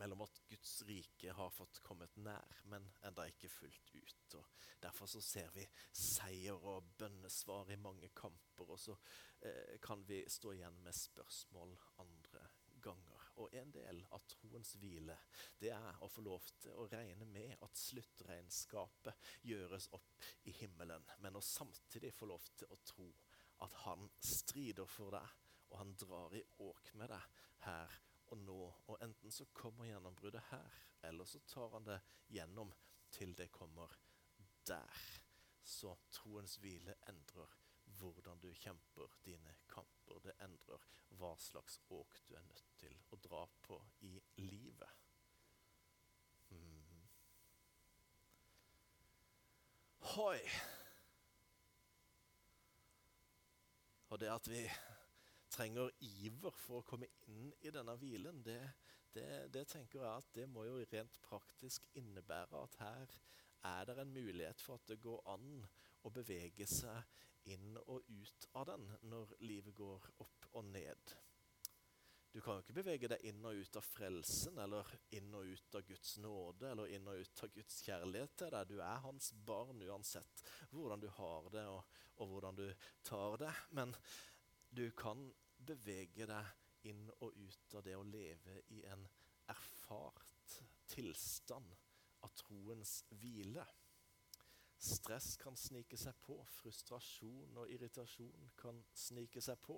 mellom 0.00 0.24
at 0.24 0.40
Guds 0.48 0.82
rike 0.88 1.32
har 1.36 1.50
fått 1.50 1.82
kommet 1.84 2.16
nær, 2.16 2.62
men 2.70 2.86
enda 3.04 3.26
ikke 3.28 3.50
fullt 3.52 3.92
ut. 3.94 4.36
Og 4.38 4.68
derfor 4.82 5.10
så 5.10 5.22
ser 5.24 5.52
vi 5.54 5.66
seier 5.92 6.58
og 6.72 6.94
bønnesvar 6.98 7.72
i 7.72 7.80
mange 7.80 8.12
kamper, 8.16 8.72
og 8.72 8.80
så 8.80 8.96
eh, 9.40 9.78
kan 9.84 10.04
vi 10.08 10.22
stå 10.30 10.54
igjen 10.56 10.80
med 10.84 10.96
spørsmål 10.96 11.76
andre 12.04 12.46
ganger. 12.82 13.28
Og 13.40 13.54
en 13.56 13.70
del 13.72 14.02
av 14.12 14.24
troens 14.28 14.74
hvile, 14.80 15.16
det 15.60 15.72
er 15.74 16.00
å 16.02 16.10
få 16.10 16.24
lov 16.26 16.48
til 16.60 16.76
å 16.76 16.88
regne 16.92 17.28
med 17.28 17.54
at 17.64 17.78
sluttregnskapet 17.78 19.32
gjøres 19.48 19.88
opp 19.96 20.26
i 20.50 20.54
himmelen, 20.60 21.06
men 21.24 21.38
å 21.38 21.44
samtidig 21.44 22.12
få 22.16 22.28
lov 22.32 22.48
til 22.58 22.72
å 22.72 22.80
tro 22.84 23.08
at 23.62 23.76
han 23.84 24.08
strider 24.26 24.88
for 24.90 25.14
deg, 25.14 25.36
og 25.70 25.78
han 25.80 25.94
drar 25.96 26.34
i 26.36 26.42
åk 26.66 26.92
med 27.00 27.12
deg 27.14 27.44
her 27.64 28.00
og 28.32 28.38
nå. 28.38 28.60
Og 28.88 28.98
enten 29.04 29.30
så 29.30 29.46
kommer 29.52 29.88
gjennombruddet 29.90 30.48
her, 30.50 30.78
eller 31.08 31.28
så 31.28 31.40
tar 31.46 31.74
han 31.76 31.86
det 31.86 32.00
gjennom 32.32 32.72
til 33.12 33.34
det 33.36 33.50
kommer 33.52 33.92
der. 34.66 35.02
Så 35.62 35.94
troens 36.10 36.56
hvile 36.62 36.96
endrer 37.08 37.58
hvordan 37.98 38.40
du 38.40 38.48
kjemper 38.54 39.18
dine 39.24 39.54
kamper. 39.68 40.18
Det 40.24 40.34
endrer 40.42 40.86
hva 41.18 41.34
slags 41.38 41.80
åk 41.92 42.16
du 42.26 42.34
er 42.34 42.46
nødt 42.48 42.72
til 42.80 42.96
å 43.12 43.18
dra 43.20 43.44
på 43.66 43.78
i 44.08 44.14
livet. 44.40 45.02
Mm. 46.50 47.02
Hoi! 50.14 50.40
Og 54.12 54.20
det 54.20 54.28
at 54.28 54.48
vi 54.48 54.64
trenger 55.52 55.92
iver 56.08 56.54
for 56.64 56.80
å 56.80 56.86
komme 56.88 57.08
inn 57.28 57.50
i 57.60 57.72
denne 57.74 57.94
hvilen, 58.00 58.40
det, 58.46 58.60
det, 59.12 59.28
det, 59.52 59.66
tenker 59.70 60.00
jeg 60.00 60.08
at 60.08 60.30
det 60.36 60.48
må 60.50 60.64
jo 60.68 60.80
rent 60.92 61.18
praktisk 61.26 61.86
innebære 62.00 62.62
at 62.62 62.78
her 62.82 63.18
er 63.72 63.88
det 63.88 63.98
en 64.02 64.14
mulighet 64.14 64.62
for 64.64 64.80
at 64.80 64.88
det 64.90 65.02
går 65.02 65.20
an 65.34 65.60
å 66.02 66.10
bevege 66.14 66.66
seg 66.66 67.52
inn 67.52 67.76
og 67.84 68.08
ut 68.08 68.48
av 68.58 68.70
den 68.72 68.88
når 69.10 69.36
livet 69.42 69.74
går 69.76 70.08
opp 70.24 70.48
og 70.58 70.66
ned. 70.72 71.14
Du 72.32 72.40
kan 72.40 72.56
jo 72.56 72.62
ikke 72.62 72.78
bevege 72.78 73.08
deg 73.12 73.24
inn 73.28 73.42
og 73.44 73.58
ut 73.60 73.76
av 73.76 73.84
frelsen 73.84 74.56
eller 74.62 74.88
inn 75.18 75.34
og 75.36 75.50
ut 75.52 75.74
av 75.76 75.82
Guds 75.84 76.14
nåde 76.24 76.70
eller 76.70 76.94
inn 76.96 77.10
og 77.12 77.20
ut 77.20 77.42
av 77.44 77.50
Guds 77.52 77.82
kjærlighet 77.84 78.36
til 78.40 78.52
deg. 78.54 78.70
Du 78.70 78.78
er 78.80 79.02
hans 79.04 79.28
barn 79.44 79.82
uansett 79.84 80.44
hvordan 80.70 81.02
du 81.02 81.10
har 81.18 81.50
det 81.52 81.66
og, 81.68 81.98
og 82.24 82.30
hvordan 82.32 82.56
du 82.56 82.64
tar 83.04 83.36
det. 83.44 83.52
Men 83.76 83.92
du 84.72 84.90
kan 84.96 85.26
bevege 85.66 86.26
deg 86.28 86.88
inn 86.88 87.04
og 87.20 87.36
ut 87.36 87.74
av 87.76 87.84
det 87.84 87.94
å 87.96 88.06
leve 88.08 88.62
i 88.72 88.80
en 88.88 89.04
erfart 89.52 90.56
tilstand 90.90 91.74
av 92.24 92.32
troens 92.38 93.02
hvile. 93.20 93.64
Stress 94.82 95.36
kan 95.38 95.56
snike 95.60 95.98
seg 96.00 96.16
på, 96.24 96.38
frustrasjon 96.56 97.60
og 97.60 97.70
irritasjon 97.70 98.48
kan 98.58 98.80
snike 98.96 99.42
seg 99.44 99.60
på. 99.62 99.76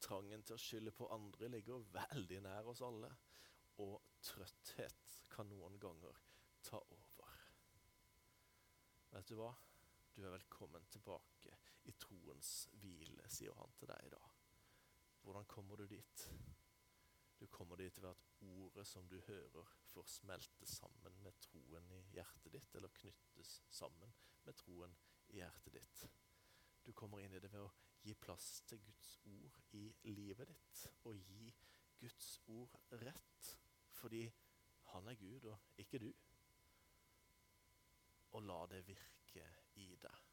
Trangen 0.00 0.42
til 0.42 0.56
å 0.56 0.62
skylde 0.62 0.94
på 0.96 1.10
andre 1.12 1.50
ligger 1.52 1.84
veldig 1.92 2.40
nær 2.48 2.72
oss 2.72 2.82
alle. 2.82 3.12
Og 3.84 4.00
trøtthet 4.24 5.18
kan 5.30 5.48
noen 5.52 5.76
ganger 5.80 6.16
ta 6.64 6.80
over. 6.80 7.36
Vet 9.12 9.28
du 9.28 9.36
hva? 9.38 9.52
Du 10.16 10.24
er 10.24 10.34
velkommen 10.34 10.88
tilbake 10.90 11.54
i 11.90 11.96
troens 11.98 12.68
hvile, 12.82 13.26
sier 13.28 13.56
han 13.58 13.74
til 13.78 13.90
deg 13.90 14.06
i 14.06 14.12
dag. 14.14 14.32
Hvordan 15.24 15.48
kommer 15.50 15.76
du 15.76 15.86
dit? 15.90 16.24
Du 17.40 17.46
kommer 17.46 17.76
dit 17.76 18.02
ved 18.02 18.10
at 18.10 18.24
ordet 18.40 18.86
som 18.86 19.08
du 19.08 19.18
hører, 19.26 19.76
får 19.90 20.06
smelte 20.06 20.66
sammen 20.66 21.16
med 21.24 21.38
troen 21.40 21.86
i 21.96 22.00
hjertet 22.14 22.52
ditt, 22.52 22.74
eller 22.74 22.92
knyttes 23.00 23.62
sammen 23.72 24.12
med 24.44 24.58
troen 24.60 24.94
i 25.32 25.40
hjertet 25.40 25.72
ditt. 25.74 26.04
Du 26.84 26.92
kommer 26.92 27.20
inn 27.24 27.34
i 27.34 27.40
det 27.40 27.50
ved 27.52 27.64
å 27.64 27.72
gi 28.04 28.14
plass 28.16 28.60
til 28.68 28.80
Guds 28.84 29.16
ord 29.28 29.58
i 29.72 30.14
livet 30.16 30.52
ditt, 30.52 30.84
og 31.08 31.16
gi 31.16 31.50
Guds 32.00 32.30
ord 32.52 32.76
rett, 33.02 33.52
fordi 34.00 34.24
han 34.92 35.08
er 35.08 35.20
Gud 35.20 35.50
og 35.52 35.80
ikke 35.80 36.00
du. 36.00 36.10
Og 38.36 38.44
la 38.46 38.64
det 38.70 38.84
virke 38.88 39.48
i 39.80 39.94
deg. 40.00 40.29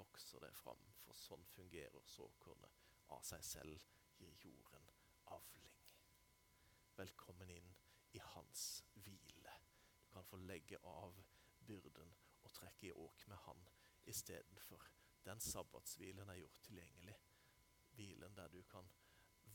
Vokser 0.00 0.40
det 0.40 0.52
fram, 0.56 0.80
for 1.04 1.18
sånn 1.18 1.42
fungerer 1.52 2.06
såkornet 2.08 2.76
av 3.12 3.20
seg 3.26 3.42
selv 3.44 3.82
gir 4.16 4.36
jorden 4.46 4.86
avling. 5.34 5.74
Velkommen 6.96 7.52
inn 7.52 7.68
i 8.16 8.22
hans 8.30 8.62
hvile. 9.04 9.52
Du 10.00 10.08
kan 10.14 10.24
få 10.24 10.40
legge 10.40 10.80
av 10.88 11.20
byrden 11.68 12.14
og 12.40 12.54
trekke 12.56 12.88
i 12.88 12.94
åk 13.04 13.26
med 13.28 13.44
han 13.44 13.60
istedenfor. 14.08 14.88
Den 15.28 15.44
sabbatshvilen 15.44 16.32
er 16.32 16.40
gjort 16.40 16.62
tilgjengelig. 16.64 17.18
Hvilen 17.98 18.40
der 18.40 18.48
du 18.56 18.62
kan 18.72 18.88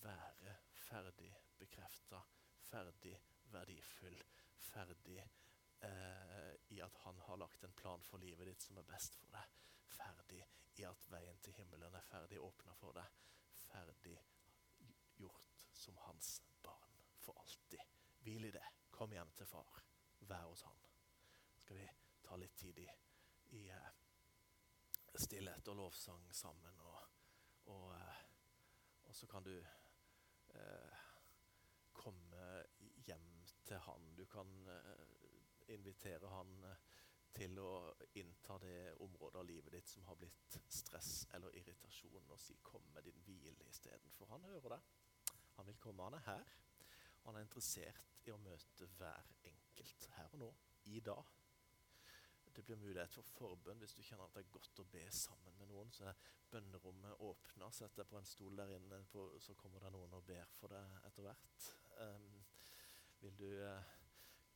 være 0.05 0.59
ferdig 0.85 1.33
bekrefta, 1.57 2.21
ferdig 2.69 3.17
verdifull, 3.49 4.21
ferdig 4.69 5.23
eh, 5.89 6.53
i 6.77 6.85
at 6.85 7.05
han 7.07 7.25
har 7.25 7.41
lagt 7.41 7.65
en 7.65 7.73
plan 7.81 8.05
for 8.05 8.21
livet 8.21 8.53
ditt 8.53 8.69
som 8.69 8.77
er 8.77 8.91
best 8.93 9.17
for 9.17 9.33
deg. 9.33 9.61
Ferdig 9.95 10.43
i 10.75 10.85
at 10.87 11.05
veien 11.11 11.37
til 11.43 11.55
himmelen 11.55 11.95
er 11.95 12.07
ferdig 12.09 12.39
åpna 12.43 12.73
for 12.79 12.95
deg. 12.97 13.19
Ferdig 13.65 14.17
gjort 15.17 15.67
som 15.73 15.97
hans 16.07 16.41
barn 16.63 16.97
for 17.19 17.37
alltid. 17.39 17.83
Hvil 18.25 18.45
i 18.45 18.51
det. 18.51 18.65
Kom 18.91 19.11
hjem 19.11 19.31
til 19.37 19.47
far. 19.47 19.81
Vær 20.19 20.47
hos 20.49 20.65
han. 20.67 20.83
Skal 21.57 21.79
vi 21.79 21.87
ta 22.25 22.37
litt 22.39 22.55
tid 22.57 22.79
i, 22.79 22.87
i 23.57 23.61
eh, 23.69 23.89
stillhet 25.15 25.67
og 25.71 25.79
lovsang 25.79 26.27
sammen. 26.33 26.79
Og, 26.79 26.99
og, 27.73 27.89
eh, 27.95 28.23
og 29.05 29.15
så 29.15 29.29
kan 29.31 29.45
du 29.45 29.53
eh, 29.55 31.03
komme 31.93 32.49
hjem 33.07 33.29
til 33.65 33.81
han. 33.87 34.11
Du 34.17 34.25
kan 34.29 34.51
invitere 35.67 36.29
han 36.29 36.59
til 37.35 37.59
å 37.59 37.71
innta 38.19 38.57
det 38.63 38.93
området 39.03 39.39
av 39.41 39.47
livet 39.47 39.73
ditt 39.75 39.89
som 39.91 40.05
har 40.07 40.17
blitt 40.19 40.57
stress 40.71 41.25
eller 41.35 41.55
irritasjon, 41.59 42.29
og 42.31 42.39
si 42.39 42.57
'kom 42.63 42.83
med 42.93 43.03
din 43.03 43.23
hvile' 43.25 43.69
istedenfor. 43.69 44.25
Han 44.25 44.43
hører 44.43 44.69
deg. 44.69 44.81
Han 45.55 45.67
vil 45.67 45.77
komme. 45.77 46.03
Han 46.03 46.13
er 46.13 46.25
her. 46.25 46.45
Han 47.25 47.35
er 47.35 47.41
interessert 47.41 48.19
i 48.25 48.31
å 48.31 48.37
møte 48.37 48.87
hver 48.99 49.31
enkelt 49.43 50.07
her 50.17 50.29
og 50.33 50.39
nå, 50.39 50.55
i 50.85 50.99
dag. 50.99 51.23
Det 52.55 52.63
blir 52.63 52.79
mulighet 52.79 53.11
for 53.11 53.27
forbønn 53.35 53.81
hvis 53.81 53.93
du 53.97 54.01
kjenner 54.05 54.29
at 54.29 54.35
det 54.37 54.45
er 54.45 54.53
godt 54.53 54.79
å 54.79 54.87
be 54.91 55.03
sammen 55.11 55.57
med 55.59 55.67
noen. 55.67 55.91
Så 55.91 56.05
er 56.07 56.21
bønnerommet 56.51 57.19
åpna. 57.19 57.71
Sett 57.71 57.97
deg 57.97 58.07
på 58.07 58.17
en 58.17 58.29
stol 58.29 58.55
der 58.55 58.71
inne, 58.77 59.01
på, 59.11 59.25
så 59.43 59.57
kommer 59.59 59.83
det 59.83 59.91
noen 59.91 60.13
og 60.13 60.23
ber 60.23 60.53
for 60.59 60.71
deg 60.71 60.95
etter 61.09 61.25
hvert. 61.25 61.67
Um, 61.99 62.29
vil 63.19 63.35
du 63.41 63.49
uh, 63.59 64.04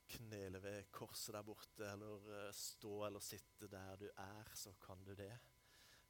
knele 0.09 0.61
ved 0.63 0.89
korset 0.91 1.33
der 1.35 1.45
borte, 1.45 1.85
eller 1.91 2.29
uh, 2.29 2.53
stå 2.55 2.93
eller 3.07 3.23
sitte 3.23 3.69
der 3.71 3.95
du 4.01 4.07
er, 4.15 4.51
så 4.55 4.73
kan 4.81 5.03
du 5.05 5.13
det. 5.17 5.33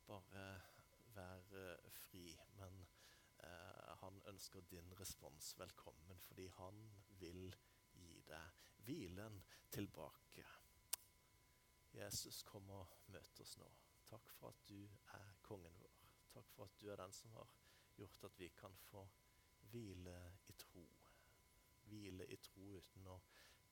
Bare 0.08 0.46
uh, 0.56 1.16
vær 1.16 1.52
fri. 1.92 2.32
Men 2.58 2.86
han 4.00 4.22
ønsker 4.28 4.62
din 4.68 4.94
respons 5.00 5.54
velkommen, 5.60 6.20
fordi 6.20 6.48
han 6.58 6.80
vil 7.20 7.56
gi 7.96 8.22
deg 8.28 8.64
hvilen 8.86 9.40
tilbake. 9.72 10.46
Jesus, 11.94 12.44
kom 12.44 12.70
og 12.74 12.88
møt 13.14 13.42
oss 13.44 13.56
nå. 13.62 13.70
Takk 14.10 14.32
for 14.38 14.54
at 14.54 14.64
du 14.70 14.80
er 15.18 15.34
kongen 15.46 15.76
vår. 15.82 15.98
Takk 16.34 16.52
for 16.56 16.70
at 16.70 16.78
du 16.82 16.90
er 16.90 17.02
den 17.02 17.14
som 17.14 17.34
har 17.38 17.52
gjort 17.98 18.24
at 18.30 18.40
vi 18.40 18.50
kan 18.56 18.76
få 18.90 19.04
hvile 19.72 20.16
i 20.48 20.56
tro. 20.64 20.86
Hvile 21.90 22.28
i 22.30 22.38
tro 22.46 22.72
uten 22.78 23.10
å 23.10 23.20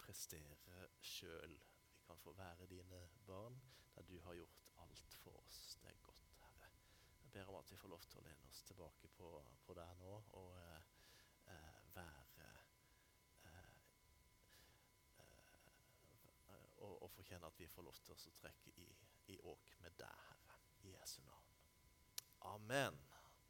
prestere 0.08 0.88
sjøl. 1.04 1.58
Vi 1.98 2.06
kan 2.08 2.20
få 2.24 2.34
være 2.38 2.70
dine 2.72 3.02
barn 3.28 3.60
der 3.96 4.06
du 4.08 4.20
har 4.24 4.38
gjort 4.38 4.63
alt 4.84 5.20
for 5.24 5.36
oss. 5.43 5.78
Det 5.82 5.89
er 5.91 6.00
godt, 6.06 6.36
Herre. 6.41 6.70
Jeg 7.24 7.32
ber 7.32 7.52
om 7.52 7.60
at 7.60 7.72
vi 7.72 7.78
får 7.78 7.91
lov 7.91 8.06
til 8.08 8.22
å 8.22 8.28
lene 8.30 8.48
oss 8.48 8.63
tilbake 8.70 9.12
på, 9.20 9.32
på 9.65 9.76
deg 9.78 10.00
nå 10.04 10.13
og 10.41 10.54
eh, 10.62 10.93
eh 11.52 11.84
være 11.98 12.48
og, 16.78 17.04
og 17.04 17.12
fortjene 17.12 17.48
at 17.48 17.60
vi 17.60 17.67
får 17.67 17.88
lov 17.88 18.00
til 18.06 18.15
å 18.15 18.36
trekke 18.41 18.74
i, 18.84 18.88
i 19.34 19.39
åk 19.52 19.76
med 19.84 20.00
deg, 20.00 20.26
Herre. 20.30 20.58
I 20.86 20.96
Jesu 20.96 21.22
navn. 21.26 21.54
Amen. 22.54 23.16